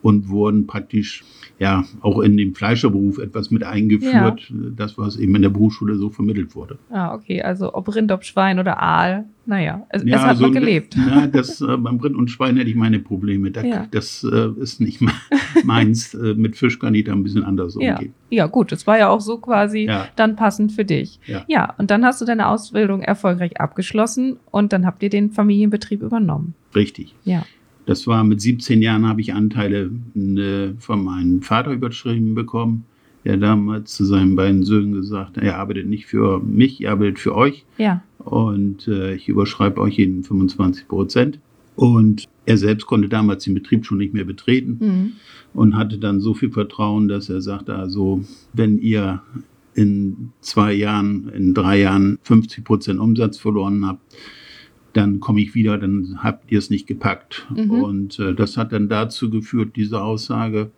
und 0.02 0.30
wurden 0.30 0.68
praktisch 0.68 1.24
ja 1.60 1.84
auch 2.02 2.20
in 2.22 2.38
den 2.38 2.56
Fleischerberuf 2.56 3.20
etwas 3.20 3.52
mit 3.52 3.64
eingeführt, 3.64 4.50
ja. 4.50 4.56
das 4.76 4.98
was 4.98 5.16
eben 5.18 5.36
in 5.36 5.44
der 5.44 5.50
Berufsschule 5.50 5.96
so 5.96 6.10
vermittelt 6.10 6.56
wurde. 6.56 6.80
Ah, 6.90 7.14
okay, 7.14 7.44
also 7.44 7.76
ob 7.76 7.94
Rind, 7.94 8.12
ob 8.12 8.24
Schwein 8.24 8.58
oder 8.58 8.82
Aal, 8.82 9.26
naja, 9.46 9.86
es, 9.90 10.04
ja, 10.04 10.16
es 10.16 10.22
hat 10.22 10.30
also, 10.30 10.44
man 10.44 10.54
gelebt. 10.54 10.96
Na, 10.98 11.28
das, 11.28 11.62
äh, 11.62 11.78
beim 11.78 12.00
Rind 12.00 12.16
und 12.16 12.30
Schwein 12.30 12.58
hätte 12.58 12.70
ich 12.70 12.76
meine 12.76 12.98
Probleme. 12.98 13.52
Da, 13.52 13.64
ja. 13.64 13.88
Das 13.92 14.24
äh, 14.24 14.50
ist 14.60 14.82
nicht 14.82 15.02
meins. 15.64 16.16
äh, 16.16 16.34
mit 16.34 16.56
Fisch 16.56 16.80
kann 16.80 16.96
ich 16.96 17.04
da 17.04 17.12
ein 17.12 17.22
bisschen 17.22 17.44
anders 17.44 17.76
umgehen. 17.76 18.14
Ja, 18.30 18.48
gut, 18.48 18.72
das 18.72 18.88
war 18.88 18.98
ja 18.98 19.10
auch 19.10 19.22
so 19.22 19.38
quasi 19.38 19.90
dann 20.16 20.36
passend 20.36 20.72
für 20.72 20.86
dich. 20.86 21.20
Ja. 21.28 21.44
ja, 21.48 21.74
und 21.78 21.92
dann 21.92 22.04
hast 22.06 22.22
du 22.22 22.26
deine 22.26 22.48
Ausbildung 22.48 23.02
erfolgreich 23.02 23.60
abgeschlossen 23.60 24.38
und 24.50 24.74
dann 24.74 24.86
habt 24.86 25.04
ihr 25.04 25.10
den 25.10 25.32
Familienbetrieb 25.32 26.02
übernommen. 26.02 26.56
Richtig. 26.74 27.14
Ja. 27.24 27.44
Das 27.86 28.08
war 28.08 28.24
mit 28.24 28.42
17 28.42 28.82
Jahren 28.82 29.08
habe 29.08 29.22
ich 29.22 29.34
Anteile 29.34 29.92
äh, 30.16 30.74
von 30.80 31.04
meinem 31.04 31.42
Vater 31.42 31.72
überschrieben 31.72 32.36
bekommen, 32.36 32.86
der 33.26 33.38
damals 33.38 33.96
zu 33.96 34.06
seinen 34.06 34.36
beiden 34.36 34.64
Söhnen 34.64 34.94
gesagt 34.94 35.38
hat, 35.38 35.44
er 35.44 35.58
arbeitet 35.58 35.88
nicht 35.88 36.06
für 36.06 36.40
mich, 36.40 36.82
er 36.82 36.94
arbeitet 36.94 37.20
für 37.20 37.36
euch. 37.36 37.66
Ja. 37.78 38.04
Und 38.20 38.88
äh, 38.88 39.16
ich 39.16 39.30
überschreibe 39.30 39.82
euch 39.82 39.98
jeden 39.98 40.24
25 40.24 40.88
Prozent. 40.88 41.40
Und 41.76 42.28
er 42.46 42.58
selbst 42.58 42.86
konnte 42.86 43.10
damals 43.10 43.44
den 43.44 43.54
Betrieb 43.54 43.86
schon 43.86 43.98
nicht 43.98 44.14
mehr 44.14 44.26
betreten 44.26 44.78
mhm. 44.80 45.12
und 45.54 45.76
hatte 45.76 45.98
dann 45.98 46.20
so 46.20 46.34
viel 46.34 46.52
Vertrauen, 46.52 47.08
dass 47.08 47.30
er 47.30 47.42
sagte, 47.42 47.76
also 47.76 48.24
wenn 48.54 48.78
ihr 48.78 49.22
in 49.74 50.32
zwei 50.42 50.74
Jahren, 50.74 51.30
in 51.30 51.54
drei 51.54 51.80
Jahren 51.80 52.20
50 52.24 52.64
Prozent 52.64 53.00
Umsatz 53.00 53.38
verloren 53.38 53.86
habt, 53.86 54.02
dann 54.94 55.20
komme 55.20 55.42
ich 55.42 55.56
wieder, 55.56 55.78
dann 55.78 56.20
habt 56.22 56.52
ihr 56.52 56.60
es 56.60 56.70
nicht 56.70 56.88
gepackt. 56.88 57.48
Mhm. 57.56 57.72
Und 57.72 58.20
äh, 58.20 58.34
das 58.34 58.58
hat 58.58 58.74
dann 58.74 58.90
dazu 58.90 59.30
geführt, 59.30 59.76
diese 59.76 60.02
Aussage, 60.02 60.72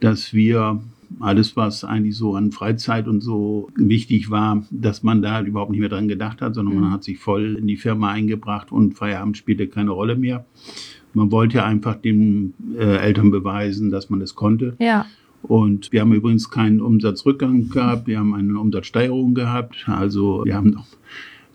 dass 0.00 0.32
wir 0.32 0.80
alles, 1.20 1.56
was 1.56 1.84
eigentlich 1.84 2.16
so 2.16 2.34
an 2.34 2.52
Freizeit 2.52 3.08
und 3.08 3.20
so 3.20 3.68
wichtig 3.76 4.30
war, 4.30 4.64
dass 4.70 5.02
man 5.02 5.22
da 5.22 5.42
überhaupt 5.42 5.70
nicht 5.70 5.80
mehr 5.80 5.88
dran 5.88 6.08
gedacht 6.08 6.40
hat, 6.42 6.54
sondern 6.54 6.74
mhm. 6.74 6.80
man 6.82 6.90
hat 6.92 7.04
sich 7.04 7.18
voll 7.18 7.56
in 7.56 7.66
die 7.66 7.76
Firma 7.76 8.10
eingebracht 8.10 8.72
und 8.72 8.94
Feierabend 8.94 9.36
spielte 9.36 9.68
keine 9.68 9.90
Rolle 9.90 10.16
mehr. 10.16 10.44
Man 11.14 11.32
wollte 11.32 11.64
einfach 11.64 11.96
den 11.96 12.54
äh, 12.78 12.98
Eltern 12.98 13.30
beweisen, 13.30 13.90
dass 13.90 14.10
man 14.10 14.20
es 14.20 14.34
konnte. 14.34 14.76
Ja. 14.78 15.06
Und 15.42 15.92
wir 15.92 16.00
haben 16.00 16.12
übrigens 16.12 16.50
keinen 16.50 16.80
Umsatzrückgang 16.80 17.70
gehabt, 17.70 18.06
wir 18.06 18.18
haben 18.18 18.34
eine 18.34 18.58
Umsatzsteigerung 18.58 19.34
gehabt. 19.34 19.84
Also 19.86 20.44
wir 20.44 20.54
haben 20.54 20.70
noch 20.70 20.86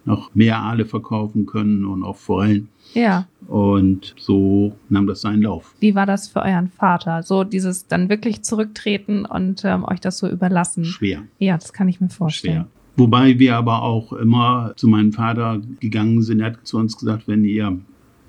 noch 0.06 0.34
mehr 0.36 0.58
Aale 0.60 0.86
verkaufen 0.86 1.46
können 1.46 1.86
und 1.86 2.04
auch 2.04 2.18
Forellen. 2.18 2.68
Ja. 2.94 3.28
Und 3.48 4.14
so 4.18 4.76
nahm 4.90 5.08
das 5.08 5.22
seinen 5.22 5.42
Lauf. 5.42 5.74
Wie 5.80 5.96
war 5.96 6.06
das 6.06 6.28
für 6.28 6.42
euren 6.42 6.70
Vater? 6.70 7.24
So 7.24 7.44
dieses 7.44 7.88
dann 7.88 8.10
wirklich 8.10 8.44
zurücktreten 8.44 9.26
und 9.26 9.64
ähm, 9.66 9.84
euch 9.86 10.00
das 10.00 10.18
so 10.18 10.30
überlassen? 10.30 10.86
Schwer. 10.86 11.24
Ja, 11.40 11.58
das 11.58 11.74
kann 11.74 11.88
ich 11.88 12.02
mir 12.02 12.10
vorstellen. 12.10 12.54
Schwer. 12.54 12.68
Wobei 12.96 13.40
wir 13.40 13.56
aber 13.56 13.82
auch 13.82 14.14
immer 14.14 14.74
zu 14.76 14.88
meinem 14.88 15.14
Vater 15.14 15.62
gegangen 15.80 16.22
sind. 16.22 16.42
Er 16.42 16.48
hat 16.48 16.68
zu 16.68 16.78
uns 16.78 16.98
gesagt, 16.98 17.28
wenn 17.28 17.44
ihr 17.44 17.80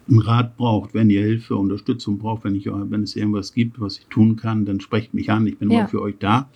einen 0.08 0.18
Rat 0.20 0.56
braucht, 0.56 0.94
wenn 0.94 1.10
ihr 1.10 1.22
Hilfe, 1.22 1.56
Unterstützung 1.56 2.18
braucht, 2.18 2.44
wenn, 2.44 2.54
ich, 2.54 2.66
wenn 2.66 3.02
es 3.02 3.16
irgendwas 3.16 3.52
gibt, 3.52 3.80
was 3.80 3.98
ich 3.98 4.06
tun 4.06 4.36
kann, 4.36 4.64
dann 4.64 4.80
sprecht 4.80 5.14
mich 5.14 5.30
an. 5.30 5.46
Ich 5.46 5.58
bin 5.58 5.70
ja. 5.70 5.80
immer 5.80 5.88
für 5.88 6.00
euch 6.00 6.16
da. 6.18 6.48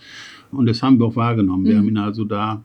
Und 0.50 0.66
das 0.66 0.82
haben 0.82 0.98
wir 0.98 1.06
auch 1.06 1.16
wahrgenommen. 1.16 1.62
Mhm. 1.62 1.68
Wir 1.68 1.78
haben 1.78 1.88
ihn 1.88 1.98
also 1.98 2.24
da 2.24 2.62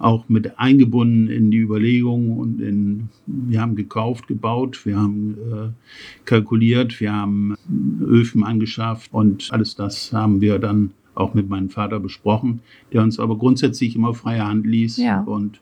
auch 0.00 0.28
mit 0.28 0.58
eingebunden 0.58 1.28
in 1.28 1.50
die 1.50 1.58
Überlegungen 1.58 2.38
und 2.38 2.60
in, 2.60 3.08
wir 3.26 3.60
haben 3.60 3.76
gekauft, 3.76 4.26
gebaut, 4.26 4.84
wir 4.86 4.96
haben 4.96 5.36
äh, 5.52 6.24
kalkuliert, 6.24 6.98
wir 7.00 7.12
haben 7.12 7.54
Öfen 8.00 8.42
angeschafft 8.42 9.12
und 9.12 9.48
alles 9.52 9.76
das 9.76 10.12
haben 10.12 10.40
wir 10.40 10.58
dann 10.58 10.92
auch 11.14 11.34
mit 11.34 11.50
meinem 11.50 11.68
Vater 11.68 12.00
besprochen, 12.00 12.60
der 12.92 13.02
uns 13.02 13.20
aber 13.20 13.36
grundsätzlich 13.36 13.94
immer 13.94 14.14
freie 14.14 14.46
Hand 14.46 14.66
ließ 14.66 14.96
ja. 14.96 15.20
und 15.20 15.60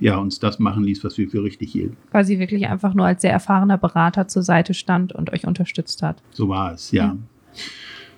ja, 0.00 0.16
uns 0.16 0.40
das 0.40 0.58
machen 0.58 0.82
ließ, 0.82 1.04
was 1.04 1.16
wir 1.16 1.28
für 1.28 1.44
richtig 1.44 1.70
hielten. 1.70 1.96
Quasi 2.10 2.40
wirklich 2.40 2.66
einfach 2.66 2.94
nur 2.94 3.06
als 3.06 3.22
sehr 3.22 3.30
erfahrener 3.30 3.78
Berater 3.78 4.26
zur 4.26 4.42
Seite 4.42 4.74
stand 4.74 5.12
und 5.12 5.32
euch 5.32 5.46
unterstützt 5.46 6.02
hat. 6.02 6.20
So 6.32 6.48
war 6.48 6.72
es, 6.72 6.90
ja. 6.90 7.04
Ja, 7.04 7.18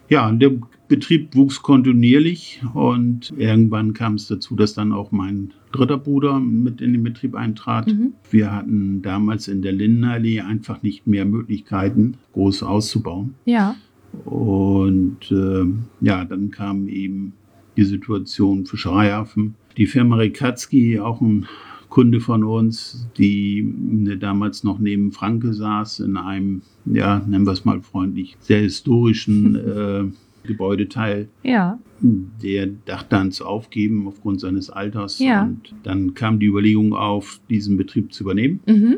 ja 0.08 0.28
und 0.28 0.40
der 0.40 0.52
Betrieb 0.88 1.34
wuchs 1.34 1.62
kontinuierlich 1.62 2.62
und 2.74 3.32
irgendwann 3.36 3.94
kam 3.94 4.14
es 4.14 4.28
dazu, 4.28 4.54
dass 4.54 4.74
dann 4.74 4.92
auch 4.92 5.12
mein 5.12 5.52
dritter 5.72 5.98
Bruder 5.98 6.38
mit 6.38 6.80
in 6.80 6.92
den 6.92 7.02
Betrieb 7.02 7.34
eintrat. 7.34 7.88
Mhm. 7.88 8.12
Wir 8.30 8.52
hatten 8.52 9.02
damals 9.02 9.48
in 9.48 9.62
der 9.62 9.72
Lindenallee 9.72 10.40
einfach 10.40 10.82
nicht 10.82 11.06
mehr 11.06 11.24
Möglichkeiten, 11.24 12.18
groß 12.32 12.62
auszubauen. 12.62 13.34
Ja. 13.46 13.76
Und 14.24 15.30
äh, 15.32 15.64
ja, 16.00 16.24
dann 16.24 16.50
kam 16.50 16.88
eben 16.88 17.32
die 17.76 17.84
Situation 17.84 18.66
Fischereihafen. 18.66 19.54
Die 19.76 19.86
Firma 19.86 20.16
Rekatski, 20.16 21.00
auch 21.00 21.20
ein 21.20 21.46
Kunde 21.94 22.18
von 22.18 22.42
uns, 22.42 23.06
die 23.16 23.60
äh, 24.08 24.16
damals 24.16 24.64
noch 24.64 24.80
neben 24.80 25.12
Franke 25.12 25.54
saß, 25.54 26.00
in 26.00 26.16
einem, 26.16 26.62
ja, 26.86 27.20
nennen 27.24 27.46
wir 27.46 27.52
es 27.52 27.64
mal 27.64 27.80
freundlich, 27.82 28.36
sehr 28.40 28.58
historischen 28.58 29.54
äh, 30.44 30.46
Gebäudeteil. 30.46 31.28
Ja. 31.44 31.78
Der 32.00 32.66
dachte 32.66 33.30
zu 33.30 33.46
aufgeben 33.46 34.08
aufgrund 34.08 34.40
seines 34.40 34.70
Alters. 34.70 35.20
Ja. 35.20 35.44
Und 35.44 35.72
dann 35.84 36.14
kam 36.14 36.40
die 36.40 36.46
Überlegung 36.46 36.94
auf, 36.94 37.38
diesen 37.48 37.76
Betrieb 37.76 38.12
zu 38.12 38.24
übernehmen. 38.24 38.58
Mhm. 38.66 38.96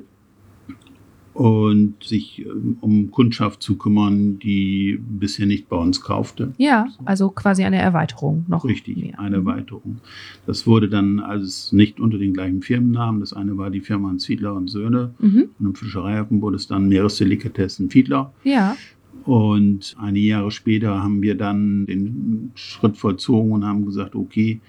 Und 1.36 2.02
sich 2.02 2.46
ähm, 2.46 2.78
um 2.80 3.10
Kundschaft 3.10 3.62
zu 3.62 3.76
kümmern, 3.76 4.38
die 4.38 4.98
bisher 4.98 5.46
nicht 5.46 5.68
bei 5.68 5.76
uns 5.76 6.00
kaufte. 6.00 6.54
Ja, 6.56 6.88
also 7.04 7.28
quasi 7.30 7.64
eine 7.64 7.78
Erweiterung 7.78 8.44
noch. 8.48 8.64
Richtig, 8.64 8.96
mehr. 8.96 9.20
eine 9.20 9.36
Erweiterung. 9.36 9.98
Das 10.46 10.66
wurde 10.66 10.88
dann 10.88 11.20
alles 11.20 11.72
nicht 11.72 12.00
unter 12.00 12.18
den 12.18 12.32
gleichen 12.32 12.62
Firmennamen. 12.62 13.20
Das 13.20 13.32
eine 13.32 13.58
war 13.58 13.70
die 13.70 13.80
Firma 13.80 14.14
Fiedler 14.18 14.54
und 14.54 14.68
Söhne. 14.68 15.14
Mhm. 15.18 15.48
Und 15.58 15.66
im 15.66 15.74
Fischereihafen 15.74 16.40
wurde 16.40 16.56
es 16.56 16.66
dann 16.66 16.88
Meeresdelikatessen 16.88 17.90
Fiedler. 17.90 18.32
Ja. 18.44 18.76
Und 19.24 19.96
einige 19.98 20.28
Jahre 20.28 20.50
später 20.50 21.02
haben 21.02 21.20
wir 21.20 21.34
dann 21.34 21.86
den 21.86 22.52
Schritt 22.54 22.96
vollzogen 22.96 23.52
und 23.52 23.64
haben 23.64 23.84
gesagt, 23.84 24.14
okay, 24.14 24.60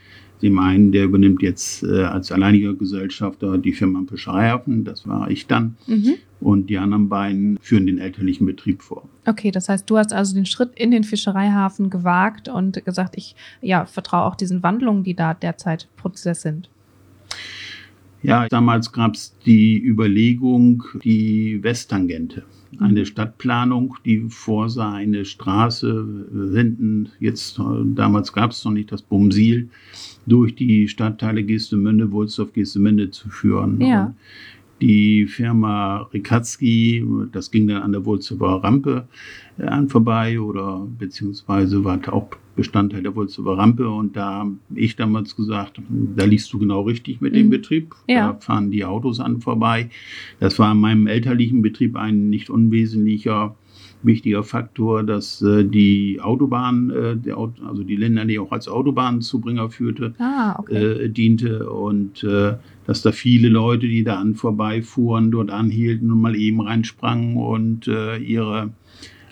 dem 0.42 0.60
einen, 0.60 0.92
der 0.92 1.06
übernimmt 1.06 1.42
jetzt 1.42 1.84
äh, 1.84 2.04
als 2.04 2.32
alleiniger 2.32 2.74
Gesellschafter 2.74 3.58
die 3.58 3.74
Firma 3.74 4.04
Fischereihafen, 4.08 4.84
das 4.84 5.08
war 5.08 5.30
ich 5.30 5.48
dann. 5.48 5.76
Mhm. 5.88 6.16
Und 6.40 6.70
die 6.70 6.78
anderen 6.78 7.10
beiden 7.10 7.58
führen 7.62 7.88
den 7.88 7.98
elterlichen 7.98 8.46
Betrieb 8.46 8.84
vor. 8.84 9.10
Okay, 9.26 9.50
das 9.50 9.70
heißt, 9.70 9.90
du 9.90 9.98
hast 9.98 10.14
also 10.14 10.36
den 10.36 10.46
Schritt 10.46 10.72
in 10.76 10.92
den 10.92 11.04
Fischereihafen 11.04 11.90
gewagt 11.90 12.48
und 12.48 12.86
gesagt, 12.86 13.18
ich 13.18 13.36
ja, 13.62 13.86
vertraue 13.86 14.26
auch 14.26 14.36
diesen 14.36 14.62
Wandlungen, 14.62 15.04
die 15.04 15.16
da 15.16 15.34
derzeit 15.34 15.88
Prozess 15.98 16.42
sind. 16.42 16.70
Ja, 18.22 18.48
damals 18.48 18.92
gab 18.92 19.16
es 19.16 19.36
die 19.46 19.80
Überlegung, 19.80 20.84
die 21.04 21.64
Westtangente 21.64 22.44
eine 22.80 23.06
Stadtplanung, 23.06 23.96
die 24.06 24.26
vorsah, 24.30 24.94
eine 24.94 25.26
Straße 25.26 26.26
hinten, 26.54 27.10
jetzt 27.20 27.60
damals 27.96 28.34
gab 28.34 28.52
es 28.52 28.64
noch 28.66 28.72
nicht 28.72 28.92
das 28.92 29.02
Bumsil, 29.02 29.70
durch 30.26 30.56
die 30.56 30.88
Stadtteile 30.88 31.44
Gestemünde, 31.44 32.12
Wulsdorf, 32.12 32.54
Gestemünde 32.54 33.10
zu 33.12 33.30
führen. 33.30 33.80
Ja. 33.82 34.14
die 34.82 35.26
Firma 35.26 36.08
Rikatski, 36.14 37.04
das 37.32 37.50
ging 37.52 37.68
dann 37.68 37.82
an 37.82 37.92
der 37.92 38.06
Wurzelbauer 38.06 38.64
Rampe 38.64 39.08
äh, 39.58 39.64
an 39.64 39.90
vorbei 39.90 40.40
oder 40.40 40.88
beziehungsweise 41.00 41.84
war 41.84 42.00
auch 42.14 42.30
Bestandteil 42.58 43.04
der 43.04 43.16
Wurzelbauer 43.16 43.58
Rampe 43.58 43.88
und 43.88 44.18
da 44.18 44.40
habe 44.40 44.56
ich 44.76 44.98
damals 44.98 45.36
gesagt, 45.38 45.80
da 46.18 46.26
liegst 46.26 46.52
du 46.52 46.60
genau 46.60 46.82
richtig 46.82 47.22
mit 47.22 47.34
dem 47.36 47.46
Mhm. 47.46 47.52
Betrieb. 47.52 47.96
Ja. 48.08 48.34
Da 48.34 48.40
fahren 48.40 48.72
die 48.72 48.84
Autos 48.84 49.22
an 49.22 49.40
vorbei. 49.40 49.90
Das 50.42 50.60
war 50.60 50.74
in 50.74 50.80
meinem 50.80 51.08
elterlichen 51.08 51.62
Betrieb 51.62 51.96
ein 51.96 52.30
nicht 52.30 52.50
unwesentlicher 52.50 53.56
wichtiger 54.04 54.44
Faktor, 54.44 55.04
dass 55.04 55.42
äh, 55.42 55.64
die 55.66 56.20
Autobahn, 56.22 56.90
äh, 56.92 57.16
der, 57.18 57.38
Aut- 57.38 57.60
also 57.68 57.84
die 57.84 57.96
Ländernähe 57.96 58.40
auch 58.42 58.52
als 58.52 58.68
Autobahnzubringer 58.68 59.70
führte 59.72 60.14
Ah, 60.20 60.56
okay. 60.60 60.76
äh, 61.06 61.10
diente 61.10 61.70
und 61.70 62.24
äh, 62.24 62.54
dass 62.86 63.02
da 63.02 63.12
viele 63.12 63.50
Leute, 63.50 63.88
die 63.88 64.04
da 64.04 64.20
an 64.20 64.36
vorbeifuhren, 64.36 65.32
dort 65.32 65.50
anhielten 65.50 66.12
und 66.12 66.22
mal 66.22 66.36
eben 66.36 66.62
reinsprangen 66.62 67.38
und 67.38 67.88
äh, 67.88 68.18
ihre 68.18 68.70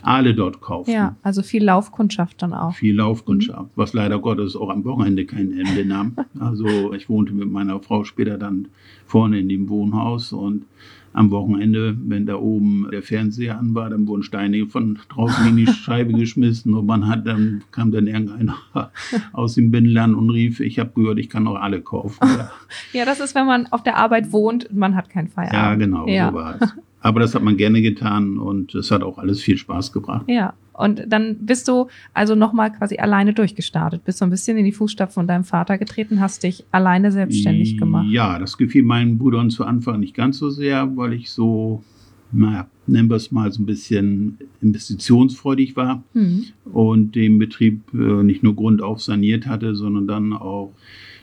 Aale 0.06 0.34
dort 0.36 0.62
kauften. 0.62 0.92
ja, 0.92 1.16
also 1.24 1.42
viel 1.44 1.64
Laufkundschaft 1.64 2.42
dann 2.42 2.54
auch. 2.54 2.76
Viel 2.76 2.96
Laufkundschaft, 2.96 3.72
was 3.76 3.94
leider 3.94 4.20
Gottes 4.20 4.56
auch 4.56 4.70
am 4.70 4.84
Wochenende 4.86 5.26
kein 5.26 5.52
Ende 5.58 5.86
nahm. 5.86 6.16
Also 6.40 6.94
ich 6.94 7.10
wohnte 7.10 7.34
mit 7.34 7.52
meiner 7.52 7.80
Frau 7.80 8.04
später 8.04 8.38
dann 8.38 8.68
vorne 9.06 9.40
in 9.40 9.50
dem 9.50 9.70
Wohnhaus 9.70 10.32
und 10.34 10.66
am 11.14 11.32
Wochenende, 11.32 11.96
wenn 12.10 12.26
da 12.26 12.36
oben 12.36 12.88
der 12.92 13.02
Fernseher 13.02 13.58
an 13.58 13.74
war, 13.74 13.90
dann 13.90 14.06
wurden 14.06 14.22
Steine 14.24 14.66
von 14.68 15.00
draußen 15.08 15.48
in 15.48 15.56
die 15.56 15.68
Scheibe 15.72 16.12
geschmissen 16.12 16.74
und 16.74 16.86
man 16.86 17.08
hat 17.08 17.26
dann 17.26 17.64
kam 17.72 17.92
dann 17.92 18.06
irgendeiner 18.08 18.58
aus 19.32 19.56
dem 19.56 19.72
Binnenland 19.72 20.14
und 20.14 20.30
rief, 20.30 20.60
ich 20.60 20.78
habe 20.78 20.92
gehört, 20.94 21.18
ich 21.20 21.30
kann 21.30 21.48
auch 21.48 21.56
alle 21.56 21.80
kaufen. 21.82 22.18
Ja, 22.22 22.52
Ja, 23.00 23.06
das 23.06 23.22
ist, 23.22 23.34
wenn 23.34 23.46
man 23.46 23.68
auf 23.68 23.82
der 23.82 23.96
Arbeit 23.96 24.34
wohnt, 24.34 24.68
man 24.74 24.96
hat 24.98 25.10
keinen 25.10 25.28
ja 25.28 25.34
Feierabend. 25.34 25.80
genau, 25.80 26.06
Ja. 26.08 26.30
so 26.32 26.36
war 26.36 26.56
es. 26.62 26.74
Aber 27.06 27.20
das 27.20 27.36
hat 27.36 27.44
man 27.44 27.56
gerne 27.56 27.84
getan 27.84 28.40
und 28.40 28.74
es 28.74 28.90
hat 28.90 29.04
auch 29.04 29.20
alles 29.20 29.40
viel 29.40 29.58
Spaß 29.58 29.92
gebracht. 29.92 30.26
Ja, 30.28 30.56
und 30.74 31.04
dann 31.08 31.36
bist 31.46 31.68
du 31.68 31.86
also 32.16 32.34
nochmal 32.34 32.72
quasi 32.72 32.98
alleine 32.98 33.32
durchgestartet, 33.32 34.04
bist 34.04 34.18
so 34.18 34.26
ein 34.26 34.32
bisschen 34.32 34.58
in 34.58 34.66
die 34.66 34.72
Fußstapfen 34.72 35.14
von 35.14 35.28
deinem 35.28 35.44
Vater 35.44 35.78
getreten, 35.78 36.20
hast 36.20 36.42
dich 36.42 36.66
alleine 36.72 37.12
selbstständig 37.12 37.78
gemacht. 37.78 38.08
Ja, 38.10 38.40
das 38.40 38.58
gefiel 38.58 38.82
meinen 38.82 39.20
Brüdern 39.20 39.52
zu 39.52 39.66
Anfang 39.66 40.00
nicht 40.00 40.16
ganz 40.16 40.40
so 40.40 40.50
sehr, 40.50 40.98
weil 40.98 41.14
ich 41.14 41.30
so, 41.30 41.84
naja, 42.32 42.68
nennen 42.88 43.08
wir 43.08 43.18
es 43.18 43.32
mal 43.32 43.52
so 43.52 43.62
ein 43.62 43.68
bisschen 43.68 44.40
investitionsfreudig 44.64 45.76
war 45.76 46.04
Hm. 46.14 46.46
und 46.74 47.14
den 47.14 47.38
Betrieb 47.38 47.82
äh, 47.94 48.24
nicht 48.24 48.42
nur 48.42 48.56
grundauf 48.56 49.00
saniert 49.04 49.46
hatte, 49.46 49.76
sondern 49.76 50.08
dann 50.08 50.34
auch 50.34 50.74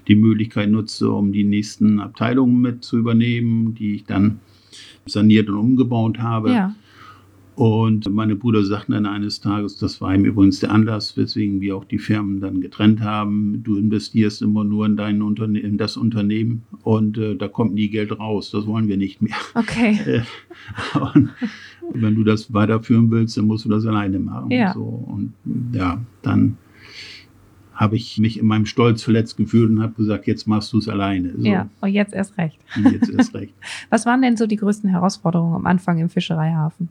die 0.07 0.15
Möglichkeit 0.15 0.71
nutzte, 0.71 1.11
um 1.11 1.33
die 1.33 1.43
nächsten 1.43 1.99
Abteilungen 1.99 2.61
mit 2.61 2.85
zu 2.85 2.99
übernehmen, 2.99 3.75
die 3.75 3.97
ich 3.97 4.05
dann 4.05 4.39
saniert 5.07 5.49
und 5.49 5.57
umgebaut 5.57 6.19
habe. 6.19 6.53
Ja, 6.53 6.75
Und 7.55 8.11
meine 8.13 8.35
Brüder 8.35 8.65
sagten 8.65 8.93
dann 8.93 9.05
eines 9.07 9.41
Tages, 9.41 9.77
das 9.77 10.01
war 10.01 10.15
ihm 10.15 10.25
übrigens 10.25 10.61
der 10.61 10.71
Anlass, 10.71 11.17
weswegen 11.17 11.61
wir 11.61 11.77
auch 11.77 11.85
die 11.85 11.99
Firmen 11.99 12.41
dann 12.41 12.61
getrennt 12.61 13.01
haben. 13.03 13.63
Du 13.63 13.77
investierst 13.77 14.41
immer 14.41 14.65
nur 14.65 14.87
in, 14.87 14.97
dein 14.97 15.21
Unterne 15.21 15.59
in 15.59 15.77
das 15.77 15.97
Unternehmen 15.97 16.63
und 16.83 17.19
äh, 17.19 17.37
da 17.37 17.49
kommt 17.49 17.75
nie 17.75 17.89
Geld 17.89 18.19
raus. 18.19 18.51
Das 18.51 18.67
wollen 18.67 18.89
wir 18.89 18.97
nicht 18.97 19.21
mehr. 19.23 19.37
okay. 19.55 20.23
Äh, 20.95 20.99
und 20.99 21.31
wenn 21.93 22.15
du 22.15 22.23
das 22.23 22.53
weiterführen 22.55 23.11
willst, 23.11 23.37
dann 23.37 23.47
musst 23.47 23.65
du 23.65 23.69
das 23.69 23.85
alleine 23.85 24.19
machen. 24.21 24.51
Ja. 24.51 24.73
So. 24.73 24.83
Und 24.83 25.33
ja, 25.75 26.01
dann 26.23 26.57
habe 27.75 27.97
ich 27.97 28.19
mich 28.19 28.39
in 28.39 28.47
meinem 28.47 28.67
Stolz 28.67 29.03
verletzt 29.03 29.37
gefühlt 29.37 29.71
und 29.71 29.83
habe 29.83 29.95
gesagt, 29.95 30.27
jetzt 30.27 30.47
machst 30.47 30.73
du 30.73 30.79
es 30.79 30.89
alleine. 30.89 31.33
So. 31.37 31.45
Ja, 31.45 31.69
und 31.81 31.91
jetzt 31.91 32.13
erst 32.13 32.37
recht. 32.39 32.59
Und 32.77 32.93
jetzt 32.93 33.11
erst 33.11 33.35
recht. 33.35 33.55
Was 33.91 34.07
waren 34.07 34.23
denn 34.23 34.37
so 34.37 34.47
die 34.47 34.57
größten 34.57 34.91
Herausforderungen 34.91 35.55
am 35.55 35.67
Anfang 35.67 35.99
im 35.99 36.09
Fischereihafen? 36.09 36.89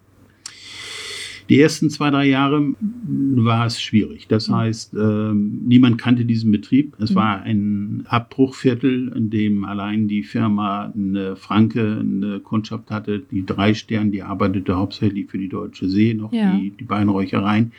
Die 1.52 1.60
ersten 1.60 1.90
zwei, 1.90 2.10
drei 2.12 2.30
Jahre 2.30 2.74
war 2.80 3.66
es 3.66 3.82
schwierig. 3.82 4.28
Das 4.30 4.48
Mhm. 4.48 4.56
heißt, 4.56 4.94
ähm, 4.94 5.60
niemand 5.68 5.98
kannte 5.98 6.24
diesen 6.24 6.50
Betrieb. 6.50 6.96
Es 6.98 7.10
Mhm. 7.12 7.16
war 7.16 7.42
ein 7.42 8.04
Abbruchviertel, 8.08 9.12
in 9.14 9.30
dem 9.30 9.66
allein 9.66 10.08
die 10.08 10.24
Firma 10.24 10.94
eine 10.96 11.36
Franke 11.36 11.98
eine 12.00 12.40
Kundschaft 12.40 12.90
hatte, 12.90 13.20
die 13.30 13.46
drei 13.46 13.74
Sterne, 13.74 14.12
die 14.12 14.24
arbeitete 14.24 14.78
hauptsächlich 14.78 15.30
für 15.30 15.38
die 15.40 15.50
Deutsche 15.50 15.90
See, 15.90 16.14
noch 16.14 16.32
Ja. 16.32 16.56
die, 16.56 16.70
die 16.70 16.86
Beinräuchereien. 16.86 17.74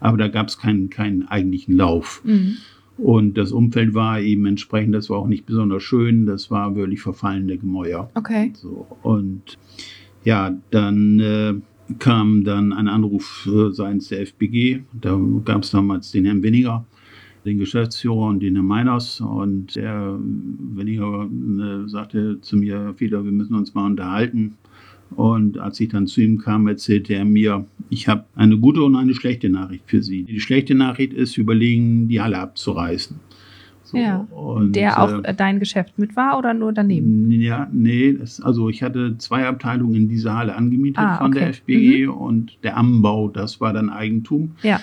Aber 0.00 0.18
da 0.18 0.28
gab 0.28 0.48
es 0.48 0.58
keinen, 0.58 0.90
keinen 0.90 1.26
eigentlichen 1.26 1.78
Lauf. 1.78 2.20
Mhm. 2.26 2.58
Und 2.98 3.38
das 3.38 3.52
Umfeld 3.52 3.94
war 3.94 4.20
eben 4.20 4.44
entsprechend, 4.44 4.94
das 4.94 5.08
war 5.08 5.16
auch 5.16 5.28
nicht 5.28 5.46
besonders 5.46 5.82
schön, 5.82 6.26
das 6.26 6.50
war 6.50 6.76
wirklich 6.76 7.00
verfallende 7.00 7.56
Gemäuer. 7.56 8.10
Okay. 8.14 8.52
So, 8.54 8.86
und 9.02 9.56
ja, 10.24 10.54
dann 10.70 11.20
äh, 11.20 11.54
kam 11.98 12.44
dann 12.44 12.72
ein 12.72 12.88
Anruf 12.88 13.48
seitens 13.70 14.08
der 14.08 14.22
FBG. 14.26 14.80
Da 15.00 15.18
gab 15.44 15.62
es 15.62 15.70
damals 15.70 16.10
den 16.12 16.24
Herrn 16.24 16.42
Weniger, 16.42 16.84
den 17.44 17.58
Geschäftsführer 17.58 18.28
und 18.28 18.40
den 18.40 18.54
Herrn 18.54 18.66
Meiners. 18.66 19.20
Und 19.20 19.76
der 19.76 20.18
Weniger 20.18 21.24
äh, 21.24 21.88
sagte 21.88 22.40
zu 22.40 22.56
mir, 22.56 22.94
Fiedler, 22.96 23.24
wir 23.24 23.32
müssen 23.32 23.54
uns 23.54 23.74
mal 23.74 23.86
unterhalten. 23.86 24.54
Und 25.16 25.58
als 25.58 25.78
ich 25.80 25.90
dann 25.90 26.06
zu 26.06 26.20
ihm 26.22 26.38
kam, 26.38 26.66
erzählte 26.66 27.14
er 27.14 27.24
mir, 27.24 27.66
ich 27.90 28.08
habe 28.08 28.24
eine 28.34 28.58
gute 28.58 28.82
und 28.82 28.96
eine 28.96 29.14
schlechte 29.14 29.48
Nachricht 29.48 29.84
für 29.86 30.02
Sie. 30.02 30.24
Die 30.24 30.40
schlechte 30.40 30.74
Nachricht 30.74 31.12
ist, 31.12 31.36
überlegen, 31.36 32.08
die 32.08 32.20
Halle 32.20 32.38
abzureißen. 32.38 33.20
So, 33.84 33.98
Ja. 33.98 34.26
und, 34.30 34.74
Der 34.74 35.00
auch 35.02 35.12
äh, 35.22 35.28
äh, 35.30 35.34
dein 35.34 35.58
Geschäft 35.60 35.98
mit 35.98 36.16
war 36.16 36.38
oder 36.38 36.54
nur 36.54 36.72
daneben? 36.72 37.30
ja, 37.30 37.68
nee, 37.70 38.14
das, 38.14 38.40
also 38.40 38.68
ich 38.70 38.82
hatte 38.82 39.16
zwei 39.18 39.46
Abteilungen 39.46 39.94
in 39.94 40.08
dieser 40.08 40.34
Halle 40.36 40.56
angemietet 40.56 40.98
Ah, 41.04 41.18
von 41.18 41.32
der 41.32 41.42
okay. 41.42 41.52
FBG 41.52 42.06
und 42.06 42.56
der 42.62 42.76
Anbau, 42.78 43.28
das 43.28 43.60
war 43.60 43.72
dann 43.74 43.90
Eigentum. 43.90 44.52
Ja. 44.62 44.80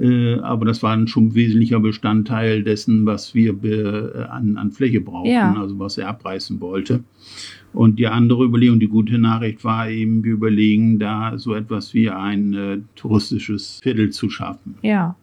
Äh, 0.00 0.36
aber 0.40 0.64
das 0.64 0.82
war 0.82 0.96
dann 0.96 1.06
schon 1.06 1.26
ein 1.28 1.34
wesentlicher 1.34 1.78
Bestandteil 1.78 2.62
dessen, 2.64 3.04
was 3.06 3.34
wir 3.34 3.52
be, 3.52 4.12
äh, 4.16 4.22
an, 4.32 4.56
an 4.56 4.72
Fläche 4.72 5.00
brauchten, 5.02 5.30
Ja. 5.30 5.54
also 5.54 5.78
was 5.78 5.98
er 5.98 6.08
abreißen 6.08 6.60
wollte. 6.60 7.04
Und 7.74 7.98
die 7.98 8.06
andere 8.06 8.44
Überlegung, 8.44 8.80
die 8.80 8.88
gute 8.88 9.18
Nachricht 9.18 9.64
war 9.64 9.88
eben, 9.88 10.24
wir 10.24 10.32
überlegen 10.32 10.98
da 10.98 11.36
so 11.38 11.54
etwas 11.54 11.94
wie 11.94 12.10
ein 12.10 12.54
äh, 12.54 12.78
touristisches 12.96 13.80
Viertel 13.82 14.10
zu 14.10 14.30
schaffen. 14.30 14.74
Ja. 14.82 15.14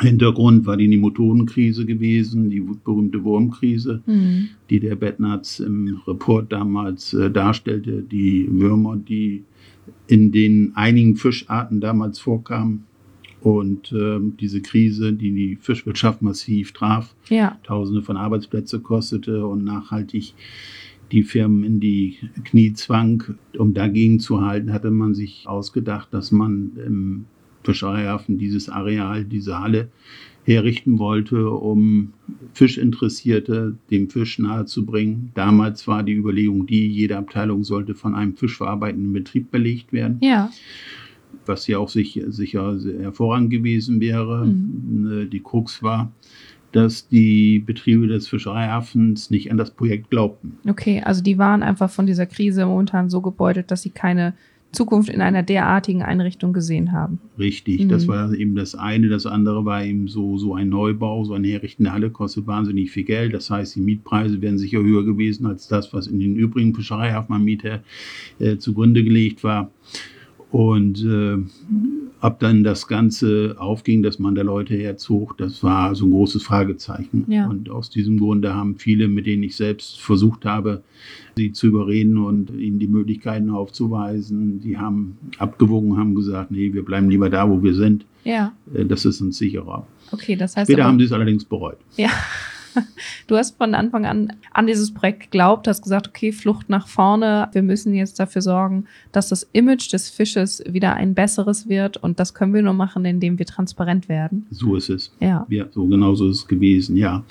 Hintergrund 0.00 0.66
war 0.66 0.76
die 0.76 0.88
Nemotodenkrise 0.88 1.84
gewesen, 1.86 2.50
die 2.50 2.60
berühmte 2.60 3.22
Wurmkrise 3.24 4.02
Mhm. 4.06 4.48
die 4.70 4.80
der 4.80 4.96
Bettnarz 4.96 5.60
im 5.60 6.00
Report 6.06 6.52
damals 6.52 7.14
äh, 7.14 7.30
darstellte, 7.30 8.02
die 8.02 8.48
Würmer, 8.50 8.96
die 8.96 9.44
in 10.06 10.32
den 10.32 10.72
einigen 10.74 11.16
Fischarten 11.16 11.80
damals 11.80 12.18
vorkamen. 12.18 12.84
Und 13.40 13.92
ähm, 13.92 14.34
diese 14.40 14.60
Krise, 14.60 15.12
die 15.12 15.30
die 15.32 15.56
Fischwirtschaft 15.60 16.22
massiv 16.22 16.72
traf, 16.72 17.14
Ja. 17.28 17.56
Tausende 17.62 18.02
von 18.02 18.16
Arbeitsplätze 18.16 18.80
kostete 18.80 19.46
und 19.46 19.64
nachhaltig 19.64 20.34
die 21.12 21.22
Firmen 21.22 21.62
in 21.64 21.78
die 21.80 22.16
Knie 22.44 22.72
zwang. 22.72 23.22
Um 23.56 23.74
dagegen 23.74 24.18
zu 24.18 24.40
halten, 24.42 24.72
hatte 24.72 24.90
man 24.90 25.14
sich 25.14 25.44
ausgedacht, 25.46 26.08
dass 26.12 26.32
man 26.32 26.72
im 26.84 27.24
Fischereihafen 27.64 28.38
dieses 28.38 28.68
Areal, 28.68 29.24
diese 29.24 29.58
Halle 29.60 29.88
herrichten 30.44 30.98
wollte, 30.98 31.50
um 31.50 32.12
Fischinteressierte 32.54 33.76
dem 33.90 34.08
Fisch 34.08 34.38
nahezubringen. 34.38 35.30
Damals 35.34 35.86
war 35.86 36.02
die 36.02 36.14
Überlegung 36.14 36.66
die, 36.66 36.86
jede 36.88 37.16
Abteilung 37.18 37.64
sollte 37.64 37.94
von 37.94 38.14
einem 38.14 38.34
fischverarbeitenden 38.34 39.12
Betrieb 39.12 39.50
belegt 39.50 39.92
werden 39.92 40.18
Ja. 40.22 40.50
was 41.44 41.66
ja 41.66 41.78
auch 41.78 41.88
sich, 41.90 42.20
sicher 42.28 42.78
hervorragend 43.00 43.50
gewesen 43.50 44.00
wäre. 44.00 44.46
Mhm. 44.46 45.22
Äh, 45.24 45.26
Die 45.26 45.40
Krux 45.40 45.82
war, 45.82 46.12
dass 46.72 47.08
die 47.08 47.58
Betriebe 47.58 48.06
des 48.06 48.28
Fischereihafens 48.28 49.30
nicht 49.30 49.50
an 49.50 49.56
das 49.58 49.70
Projekt 49.70 50.10
glaubten. 50.10 50.58
Okay, 50.68 51.02
also 51.04 51.22
die 51.22 51.36
waren 51.38 51.62
einfach 51.62 51.90
von 51.90 52.06
dieser 52.06 52.26
Krise 52.26 52.64
momentan 52.66 53.08
so 53.10 53.20
gebeutelt, 53.20 53.70
dass 53.70 53.82
sie 53.82 53.90
keine 53.90 54.34
Zukunft 54.72 55.08
in 55.08 55.22
einer 55.22 55.42
derartigen 55.42 56.02
Einrichtung 56.02 56.52
gesehen 56.52 56.92
haben. 56.92 57.20
Richtig, 57.38 57.84
Mhm. 57.84 57.88
das 57.88 58.06
war 58.06 58.32
eben 58.34 58.54
das 58.54 58.74
eine. 58.74 59.08
Das 59.08 59.24
andere 59.24 59.64
war 59.64 59.84
eben 59.84 60.08
so, 60.08 60.36
so 60.36 60.54
ein 60.54 60.68
Neubau, 60.68 61.24
so 61.24 61.32
eine 61.34 61.48
herrichtende 61.48 61.92
Halle 61.92 62.10
kostet 62.10 62.46
wahnsinnig 62.46 62.90
viel 62.90 63.04
Geld. 63.04 63.32
Das 63.32 63.50
heißt, 63.50 63.76
die 63.76 63.80
Mietpreise 63.80 64.40
wären 64.42 64.58
sicher 64.58 64.80
höher 64.82 65.04
gewesen 65.04 65.46
als 65.46 65.68
das, 65.68 65.92
was 65.94 66.06
in 66.06 66.20
den 66.20 66.36
übrigen 66.36 66.74
Fischereihafenanbieter 66.74 67.82
äh, 68.38 68.58
zugrunde 68.58 69.02
gelegt 69.02 69.42
war. 69.42 69.70
Und 70.50 71.04
äh, 71.04 71.36
ob 72.22 72.38
dann 72.40 72.64
das 72.64 72.88
Ganze 72.88 73.56
aufging, 73.58 74.02
dass 74.02 74.18
man 74.18 74.34
da 74.34 74.40
Leute 74.42 74.74
herzog, 74.74 75.36
das 75.36 75.62
war 75.62 75.94
so 75.94 76.06
ein 76.06 76.10
großes 76.10 76.42
Fragezeichen. 76.42 77.26
Ja. 77.28 77.46
Und 77.48 77.68
aus 77.68 77.90
diesem 77.90 78.18
Grunde 78.18 78.54
haben 78.54 78.76
viele, 78.76 79.08
mit 79.08 79.26
denen 79.26 79.42
ich 79.42 79.56
selbst 79.56 80.00
versucht 80.00 80.46
habe, 80.46 80.82
sie 81.36 81.52
zu 81.52 81.66
überreden 81.66 82.16
und 82.16 82.50
ihnen 82.50 82.78
die 82.78 82.88
Möglichkeiten 82.88 83.50
aufzuweisen, 83.50 84.60
die 84.60 84.78
haben 84.78 85.18
abgewogen, 85.38 85.98
haben 85.98 86.14
gesagt, 86.14 86.50
nee, 86.50 86.72
wir 86.72 86.84
bleiben 86.84 87.10
lieber 87.10 87.28
da, 87.28 87.48
wo 87.48 87.62
wir 87.62 87.74
sind. 87.74 88.06
Ja. 88.24 88.52
Äh, 88.74 88.86
Das 88.86 89.04
ist 89.04 89.20
uns 89.20 89.36
sicherer. 89.36 89.86
Okay, 90.12 90.34
das 90.34 90.56
heißt 90.56 90.66
Später 90.70 90.82
aber, 90.84 90.88
haben 90.92 90.98
sie 90.98 91.04
es 91.04 91.12
allerdings 91.12 91.44
bereut. 91.44 91.76
ja. 91.96 92.08
Du 93.26 93.36
hast 93.36 93.56
von 93.56 93.74
Anfang 93.74 94.06
an 94.06 94.32
an 94.52 94.66
dieses 94.66 94.92
Projekt 94.92 95.20
geglaubt, 95.30 95.68
hast 95.68 95.82
gesagt, 95.82 96.08
okay, 96.08 96.32
Flucht 96.32 96.68
nach 96.68 96.88
vorne. 96.88 97.48
Wir 97.52 97.62
müssen 97.62 97.94
jetzt 97.94 98.18
dafür 98.18 98.42
sorgen, 98.42 98.84
dass 99.12 99.28
das 99.28 99.48
Image 99.52 99.92
des 99.92 100.08
Fisches 100.08 100.62
wieder 100.68 100.94
ein 100.94 101.14
besseres 101.14 101.68
wird. 101.68 101.96
Und 101.96 102.18
das 102.20 102.34
können 102.34 102.54
wir 102.54 102.62
nur 102.62 102.74
machen, 102.74 103.04
indem 103.04 103.38
wir 103.38 103.46
transparent 103.46 104.08
werden. 104.08 104.46
So 104.50 104.76
ist 104.76 104.90
es. 104.90 105.12
Ja. 105.20 105.46
Ja, 105.48 105.66
so 105.70 105.86
genau 105.86 106.14
so 106.14 106.28
ist 106.28 106.38
es 106.38 106.48
gewesen, 106.48 106.96
ja. 106.96 107.24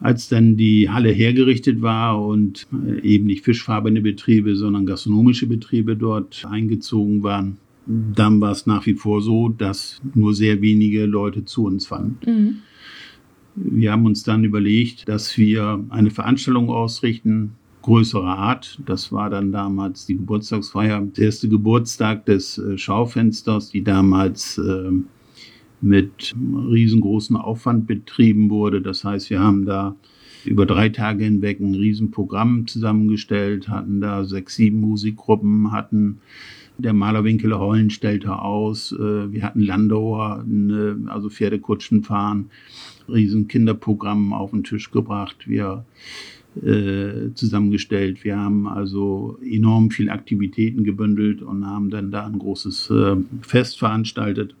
Als 0.00 0.28
dann 0.28 0.56
die 0.56 0.88
Halle 0.90 1.10
hergerichtet 1.10 1.82
war 1.82 2.24
und 2.24 2.66
äh, 2.86 3.00
eben 3.00 3.26
nicht 3.26 3.44
fischfarbene 3.44 4.00
Betriebe, 4.00 4.54
sondern 4.54 4.86
gastronomische 4.86 5.46
Betriebe 5.46 5.96
dort 5.96 6.46
eingezogen 6.48 7.24
waren, 7.24 7.56
dann 7.88 8.40
war 8.40 8.52
es 8.52 8.66
nach 8.66 8.86
wie 8.86 8.94
vor 8.94 9.22
so, 9.22 9.48
dass 9.48 10.00
nur 10.14 10.34
sehr 10.34 10.60
wenige 10.60 11.06
Leute 11.06 11.44
zu 11.44 11.64
uns 11.64 11.86
fanden. 11.86 12.18
Mhm. 12.30 12.56
Wir 13.60 13.92
haben 13.92 14.06
uns 14.06 14.22
dann 14.22 14.44
überlegt, 14.44 15.08
dass 15.08 15.36
wir 15.36 15.84
eine 15.90 16.10
Veranstaltung 16.10 16.70
ausrichten, 16.70 17.56
größerer 17.82 18.38
Art. 18.38 18.80
Das 18.86 19.12
war 19.12 19.30
dann 19.30 19.50
damals 19.52 20.06
die 20.06 20.16
Geburtstagsfeier, 20.16 21.00
der 21.00 21.24
erste 21.24 21.48
Geburtstag 21.48 22.26
des 22.26 22.58
äh, 22.58 22.78
Schaufensters, 22.78 23.70
die 23.70 23.82
damals 23.82 24.58
äh, 24.58 24.90
mit 25.80 26.34
riesengroßen 26.70 27.36
Aufwand 27.36 27.86
betrieben 27.86 28.50
wurde. 28.50 28.82
Das 28.82 29.04
heißt, 29.04 29.30
wir 29.30 29.40
haben 29.40 29.64
da 29.64 29.96
über 30.44 30.66
drei 30.66 30.88
Tage 30.88 31.24
hinweg 31.24 31.60
ein 31.60 31.74
Riesenprogramm 31.74 32.66
zusammengestellt, 32.66 33.68
hatten 33.68 34.00
da 34.00 34.24
sechs, 34.24 34.56
sieben 34.56 34.80
Musikgruppen, 34.80 35.72
hatten 35.72 36.18
der 36.78 36.92
Malerwinkel 36.92 37.52
Hollen 37.58 37.90
stellte 37.90 38.38
aus, 38.38 38.92
äh, 38.92 39.32
wir 39.32 39.42
hatten 39.42 39.60
Landauer, 39.60 40.44
eine, 40.44 40.98
also 41.08 41.28
Pferdekutschen 41.28 42.04
fahren, 42.04 42.50
riesen 43.08 43.48
Kinderprogramm 43.48 44.32
auf 44.32 44.52
den 44.52 44.64
Tisch 44.64 44.90
gebracht, 44.90 45.48
wir 45.48 45.84
äh, 46.62 47.32
zusammengestellt. 47.34 48.24
Wir 48.24 48.38
haben 48.38 48.66
also 48.66 49.38
enorm 49.44 49.90
viel 49.90 50.08
Aktivitäten 50.08 50.84
gebündelt 50.84 51.42
und 51.42 51.66
haben 51.66 51.90
dann 51.90 52.10
da 52.10 52.26
ein 52.26 52.38
großes 52.38 52.90
äh, 52.90 53.16
Fest 53.42 53.78
veranstaltet. 53.78 54.54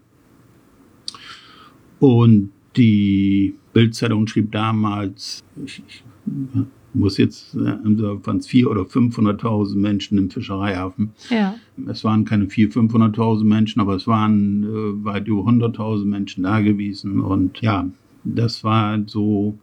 Und 2.00 2.50
die 2.76 3.54
Bildzeitung 3.72 4.26
schrieb 4.26 4.52
damals, 4.52 5.42
ich, 5.64 5.82
ich 5.88 6.04
muss 6.98 7.16
jetzt 7.16 7.56
waren 7.56 8.38
es 8.38 8.48
400.000 8.48 8.66
oder 8.66 8.82
500.000 8.82 9.76
Menschen 9.76 10.18
im 10.18 10.30
Fischereihafen. 10.30 11.10
Ja. 11.30 11.54
Es 11.86 12.04
waren 12.04 12.24
keine 12.24 12.46
400.000, 12.46 12.90
500.000 12.90 13.44
Menschen, 13.44 13.80
aber 13.80 13.94
es 13.94 14.06
waren 14.06 14.64
äh, 14.64 15.04
weit 15.04 15.28
über 15.28 15.42
100.000 15.42 16.04
Menschen 16.04 16.44
da 16.44 16.60
gewesen. 16.60 17.20
Und 17.20 17.60
ja, 17.60 17.88
das 18.24 18.64
war 18.64 18.98
so 19.06 19.58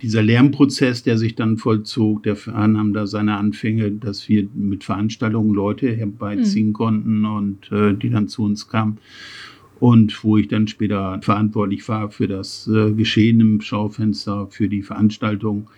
dieser 0.00 0.22
Lernprozess, 0.22 1.02
der 1.02 1.18
sich 1.18 1.34
dann 1.34 1.56
vollzog. 1.56 2.22
Der 2.22 2.36
nahm 2.46 2.92
da 2.92 3.06
seine 3.06 3.36
Anfänge, 3.36 3.90
dass 3.90 4.28
wir 4.28 4.48
mit 4.54 4.84
Veranstaltungen 4.84 5.54
Leute 5.54 5.90
herbeiziehen 5.90 6.68
mhm. 6.68 6.72
konnten 6.72 7.24
und 7.24 7.70
äh, 7.72 7.94
die 7.94 8.10
dann 8.10 8.28
zu 8.28 8.44
uns 8.44 8.68
kamen 8.68 8.98
und 9.80 10.24
wo 10.24 10.36
ich 10.36 10.48
dann 10.48 10.66
später 10.66 11.20
verantwortlich 11.22 11.88
war 11.88 12.10
für 12.10 12.26
das 12.26 12.68
äh, 12.68 12.92
Geschehen 12.92 13.40
im 13.40 13.60
Schaufenster, 13.60 14.48
für 14.50 14.68
die 14.68 14.82
Veranstaltung, 14.82 15.68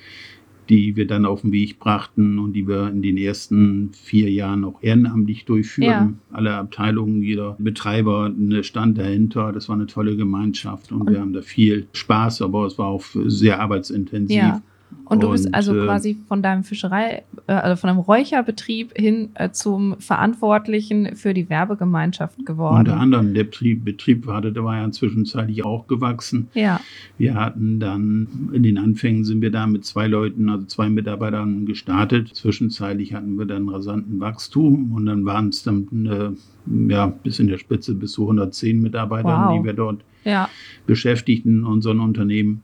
die 0.71 0.97
wir 0.97 1.07
dann 1.07 1.27
auf 1.27 1.43
den 1.43 1.53
Weg 1.53 1.79
brachten 1.81 2.39
und 2.39 2.53
die 2.53 2.67
wir 2.67 2.89
in 2.89 3.03
den 3.03 3.17
ersten 3.17 3.91
vier 3.93 4.31
Jahren 4.31 4.65
auch 4.65 4.83
ehrenamtlich 4.83 5.45
durchführen. 5.45 5.91
Ja. 5.91 6.13
Alle 6.31 6.55
Abteilungen, 6.55 7.23
jeder 7.23 7.57
Betreiber 7.59 8.33
stand 8.63 8.97
dahinter. 8.97 9.53
Das 9.53 9.69
war 9.69 9.77
eine 9.77 9.87
tolle 9.87 10.17
Gemeinschaft 10.17 10.93
und, 10.93 11.03
und 11.03 11.11
wir 11.11 11.21
haben 11.21 11.33
da 11.33 11.43
viel 11.43 11.89
Spaß, 11.93 12.43
aber 12.43 12.67
es 12.67 12.79
war 12.79 12.87
auch 12.87 13.05
sehr 13.27 13.61
arbeitsintensiv. 13.61 14.37
Ja. 14.37 14.63
Und 15.11 15.25
du 15.25 15.31
bist 15.31 15.53
also 15.53 15.75
äh, 15.77 15.85
quasi 15.85 16.17
von 16.29 16.41
deinem 16.41 16.63
Fischerei, 16.63 17.25
äh, 17.49 17.53
also 17.53 17.81
von 17.81 17.91
einem 17.91 17.99
Räucherbetrieb 17.99 18.97
hin 18.97 19.31
äh, 19.35 19.51
zum 19.51 19.97
Verantwortlichen 19.99 21.17
für 21.17 21.35
die 21.35 21.51
Werbegemeinschaft 21.51 22.47
geworden. 22.47 22.79
Unter 22.79 22.97
anderem, 22.97 23.35
der 23.35 23.43
Betrieb, 23.43 23.85
Betrieb 23.85 24.29
hatte, 24.29 24.53
der 24.53 24.63
war 24.63 24.77
ja 24.77 24.91
zwischenzeitlich 24.93 25.65
auch 25.65 25.89
gewachsen. 25.89 26.49
Ja. 26.55 26.81
Wir 27.19 27.35
hatten 27.35 27.81
dann, 27.81 28.51
in 28.53 28.63
den 28.63 28.79
Anfängen 28.79 29.25
sind 29.25 29.43
wir 29.43 29.51
da 29.51 29.67
mit 29.67 29.85
zwei 29.85 30.07
Leuten, 30.07 30.49
also 30.49 30.67
zwei 30.67 30.89
Mitarbeitern 30.89 31.67
gestartet. 31.67 32.29
Zwischenzeitlich 32.35 33.13
hatten 33.13 33.37
wir 33.37 33.47
dann 33.47 33.69
rasanten 33.69 34.21
Wachstum 34.21 34.93
und 34.93 35.07
dann 35.07 35.25
waren 35.25 35.49
es 35.49 35.65
dann, 35.65 35.89
äh, 36.07 36.93
ja, 36.93 37.07
bis 37.07 37.41
in 37.41 37.49
der 37.49 37.59
Spitze 37.59 37.97
bis 37.97 38.13
zu 38.13 38.23
110 38.23 38.81
Mitarbeitern, 38.81 39.49
wow. 39.49 39.59
die 39.59 39.65
wir 39.65 39.73
dort 39.73 40.03
ja. 40.25 40.49
beschäftigten, 40.87 41.65
unseren 41.65 41.99
Unternehmen. 41.99 42.63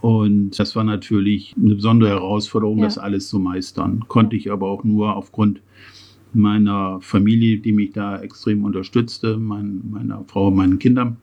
Und 0.00 0.58
das 0.58 0.74
war 0.76 0.84
natürlich 0.84 1.54
eine 1.58 1.74
besondere 1.74 2.10
Herausforderung, 2.10 2.78
ja. 2.78 2.84
das 2.84 2.98
alles 2.98 3.28
zu 3.28 3.38
meistern. 3.38 4.04
Konnte 4.08 4.36
ich 4.36 4.50
aber 4.50 4.68
auch 4.68 4.82
nur 4.82 5.14
aufgrund 5.14 5.60
meiner 6.32 7.00
Familie, 7.00 7.58
die 7.58 7.72
mich 7.72 7.92
da 7.92 8.20
extrem 8.20 8.64
unterstützte, 8.64 9.36
mein, 9.36 9.82
meiner 9.90 10.24
Frau, 10.26 10.50
meinen 10.50 10.78
Kindern 10.78 11.16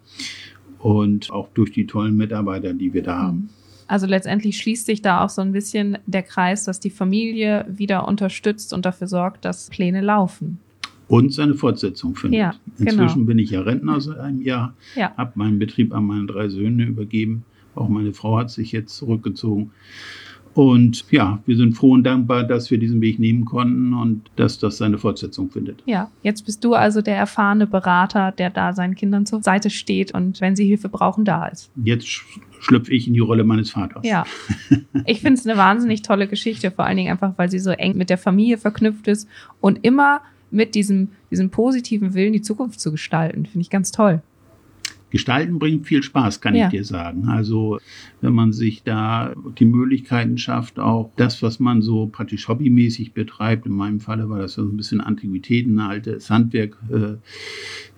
und 0.79 1.31
auch 1.31 1.49
durch 1.53 1.71
die 1.71 1.87
tollen 1.87 2.17
Mitarbeiter, 2.17 2.73
die 2.73 2.93
wir 2.93 3.03
da 3.03 3.15
mhm. 3.15 3.21
haben. 3.21 3.49
Also 3.87 4.05
letztendlich 4.05 4.57
schließt 4.57 4.85
sich 4.85 5.01
da 5.01 5.23
auch 5.23 5.29
so 5.29 5.41
ein 5.41 5.53
bisschen 5.53 5.97
der 6.05 6.23
Kreis, 6.23 6.65
dass 6.65 6.81
die 6.81 6.89
Familie 6.89 7.65
wieder 7.69 8.05
unterstützt 8.05 8.73
und 8.73 8.85
dafür 8.85 9.07
sorgt, 9.07 9.45
dass 9.45 9.69
Pläne 9.69 10.01
laufen. 10.01 10.59
Und 11.07 11.33
seine 11.33 11.53
Fortsetzung 11.53 12.17
findet. 12.17 12.37
Ja, 12.37 12.53
Inzwischen 12.77 13.13
genau. 13.13 13.27
bin 13.27 13.39
ich 13.39 13.51
ja 13.51 13.61
Rentner 13.61 14.01
seit 14.01 14.19
einem 14.19 14.41
Jahr, 14.41 14.75
ja. 14.93 15.15
habe 15.15 15.31
meinen 15.35 15.57
Betrieb 15.57 15.93
an 15.93 16.03
meine 16.03 16.25
drei 16.25 16.49
Söhne 16.49 16.83
übergeben 16.83 17.45
auch 17.77 17.89
meine 17.89 18.13
Frau 18.13 18.37
hat 18.37 18.49
sich 18.49 18.71
jetzt 18.71 18.95
zurückgezogen. 18.97 19.71
Und 20.57 21.05
ja, 21.11 21.37
wir 21.45 21.55
sind 21.55 21.73
froh 21.73 21.91
und 21.91 22.03
dankbar, 22.03 22.43
dass 22.43 22.71
wir 22.71 22.79
diesen 22.79 22.99
Weg 22.99 23.19
nehmen 23.19 23.45
konnten 23.45 23.93
und 23.93 24.23
dass 24.37 24.57
das 24.57 24.77
seine 24.77 24.97
Fortsetzung 24.97 25.51
findet. 25.51 25.83
Ja, 25.85 26.09
jetzt 26.23 26.47
bist 26.47 26.63
du 26.63 26.73
also 26.73 27.03
der 27.03 27.15
erfahrene 27.15 27.67
Berater, 27.67 28.31
der 28.31 28.49
da 28.49 28.73
seinen 28.73 28.95
Kindern 28.95 29.27
zur 29.27 29.43
Seite 29.43 29.69
steht 29.69 30.15
und 30.15 30.41
wenn 30.41 30.55
sie 30.55 30.65
Hilfe 30.65 30.89
brauchen, 30.89 31.25
da 31.25 31.45
ist. 31.45 31.69
Jetzt 31.83 32.07
schlüpfe 32.59 32.91
ich 32.91 33.07
in 33.07 33.13
die 33.13 33.19
Rolle 33.19 33.43
meines 33.43 33.69
Vaters. 33.69 34.03
Ja, 34.03 34.25
ich 35.05 35.21
finde 35.21 35.39
es 35.39 35.45
eine 35.45 35.59
wahnsinnig 35.59 36.01
tolle 36.01 36.27
Geschichte, 36.27 36.71
vor 36.71 36.85
allen 36.85 36.97
Dingen 36.97 37.11
einfach, 37.11 37.33
weil 37.37 37.51
sie 37.51 37.59
so 37.59 37.69
eng 37.69 37.95
mit 37.95 38.09
der 38.09 38.17
Familie 38.17 38.57
verknüpft 38.57 39.07
ist 39.07 39.29
und 39.61 39.83
immer 39.83 40.21
mit 40.49 40.73
diesem, 40.73 41.09
diesem 41.29 41.51
positiven 41.51 42.15
Willen, 42.15 42.33
die 42.33 42.41
Zukunft 42.41 42.79
zu 42.79 42.91
gestalten. 42.91 43.45
Finde 43.45 43.61
ich 43.61 43.69
ganz 43.69 43.91
toll. 43.91 44.23
Gestalten 45.09 45.57
bringt 45.57 45.87
viel 45.87 46.03
Spaß, 46.03 46.41
kann 46.41 46.55
ja. 46.55 46.65
ich 46.65 46.71
dir 46.71 46.83
sagen. 46.83 47.27
Also 47.27 47.79
wenn 48.19 48.33
man 48.33 48.51
sich 48.51 48.83
da 48.83 49.33
die 49.57 49.65
Möglichkeiten 49.65 50.37
schafft, 50.37 50.79
auch 50.79 51.11
das, 51.15 51.41
was 51.41 51.59
man 51.59 51.81
so 51.81 52.07
praktisch 52.07 52.47
hobbymäßig 52.47 53.13
betreibt, 53.13 53.65
in 53.65 53.71
meinem 53.71 53.99
Falle 53.99 54.29
war 54.29 54.39
das 54.39 54.53
so 54.53 54.63
ein 54.63 54.75
bisschen 54.75 54.99
Antiquitäten, 54.99 55.79
altes 55.79 56.29
Handwerk, 56.29 56.77
äh, 56.91 57.15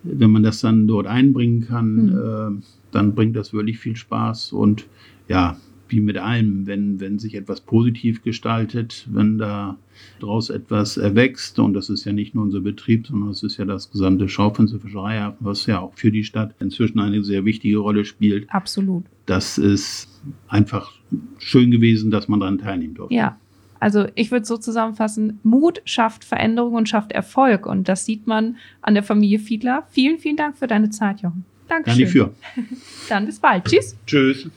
wenn 0.04 0.32
man 0.32 0.44
das 0.44 0.62
dann 0.62 0.88
dort 0.88 1.08
einbringen 1.08 1.62
kann, 1.62 2.06
mhm. 2.06 2.60
äh, 2.60 2.64
dann 2.92 3.16
bringt 3.16 3.36
das 3.36 3.54
wirklich 3.54 3.80
viel 3.80 3.96
Spaß 3.96 4.54
und 4.54 4.86
ja, 5.28 5.58
wie 5.90 6.00
mit 6.00 6.18
allem, 6.18 6.68
wenn, 6.68 7.00
wenn 7.00 7.20
sich 7.20 7.36
etwas 7.36 7.62
positiv 7.62 8.24
gestaltet, 8.24 9.08
wenn 9.12 9.38
da 9.38 9.78
daraus 10.20 10.50
etwas 10.50 10.98
erwächst, 10.98 11.60
und 11.60 11.74
das 11.74 11.90
ist 11.90 12.06
ja 12.06 12.14
nicht 12.14 12.36
nur 12.36 12.44
unser 12.44 12.62
Betrieb, 12.62 13.08
sondern 13.08 13.30
es 13.30 13.44
ist 13.44 13.58
ja 13.58 13.66
das 13.66 13.92
gesamte 13.92 14.30
Schaufenster 14.30 14.80
Fischereihafen, 14.80 15.38
was 15.46 15.66
ja 15.66 15.80
auch 15.80 15.94
für 15.94 16.12
die 16.12 16.24
Stadt 16.24 16.56
inzwischen 16.60 17.00
eine 17.00 17.24
sehr 17.24 17.46
wichtige 17.46 17.78
Rolle 17.78 18.06
spielt. 18.06 18.50
Absolut. 18.50 19.04
Das 19.26 19.58
ist 19.58 20.08
einfach 20.48 20.92
schön 21.38 21.72
gewesen, 21.72 22.12
dass 22.12 22.28
man 22.28 22.40
daran 22.40 22.58
teilnehmen 22.58 22.96
durfte. 22.96 23.16
Ja. 23.16 23.38
Also 23.80 24.08
ich 24.16 24.32
würde 24.32 24.46
so 24.46 24.58
zusammenfassen, 24.58 25.40
Mut 25.44 25.82
schafft 25.86 26.26
Veränderung 26.26 26.74
und 26.74 26.90
schafft 26.90 27.14
Erfolg. 27.14 27.66
Und 27.66 27.88
das 27.88 28.06
sieht 28.06 28.28
man 28.28 28.58
an 28.82 28.94
der 28.94 29.04
Familie 29.04 29.40
Fiedler. 29.40 29.88
Vielen, 29.90 30.20
vielen 30.20 30.36
Dank 30.36 30.58
für 30.58 30.68
deine 30.68 30.90
Zeit, 30.90 31.22
Jochen. 31.22 31.46
Dankeschön. 31.70 32.06
Danke 32.06 32.12
für. 32.12 32.76
Dann 33.10 33.26
bis 33.26 33.40
bald. 33.40 33.66
Tschüss. 33.66 33.96
Tschüss. 34.06 34.50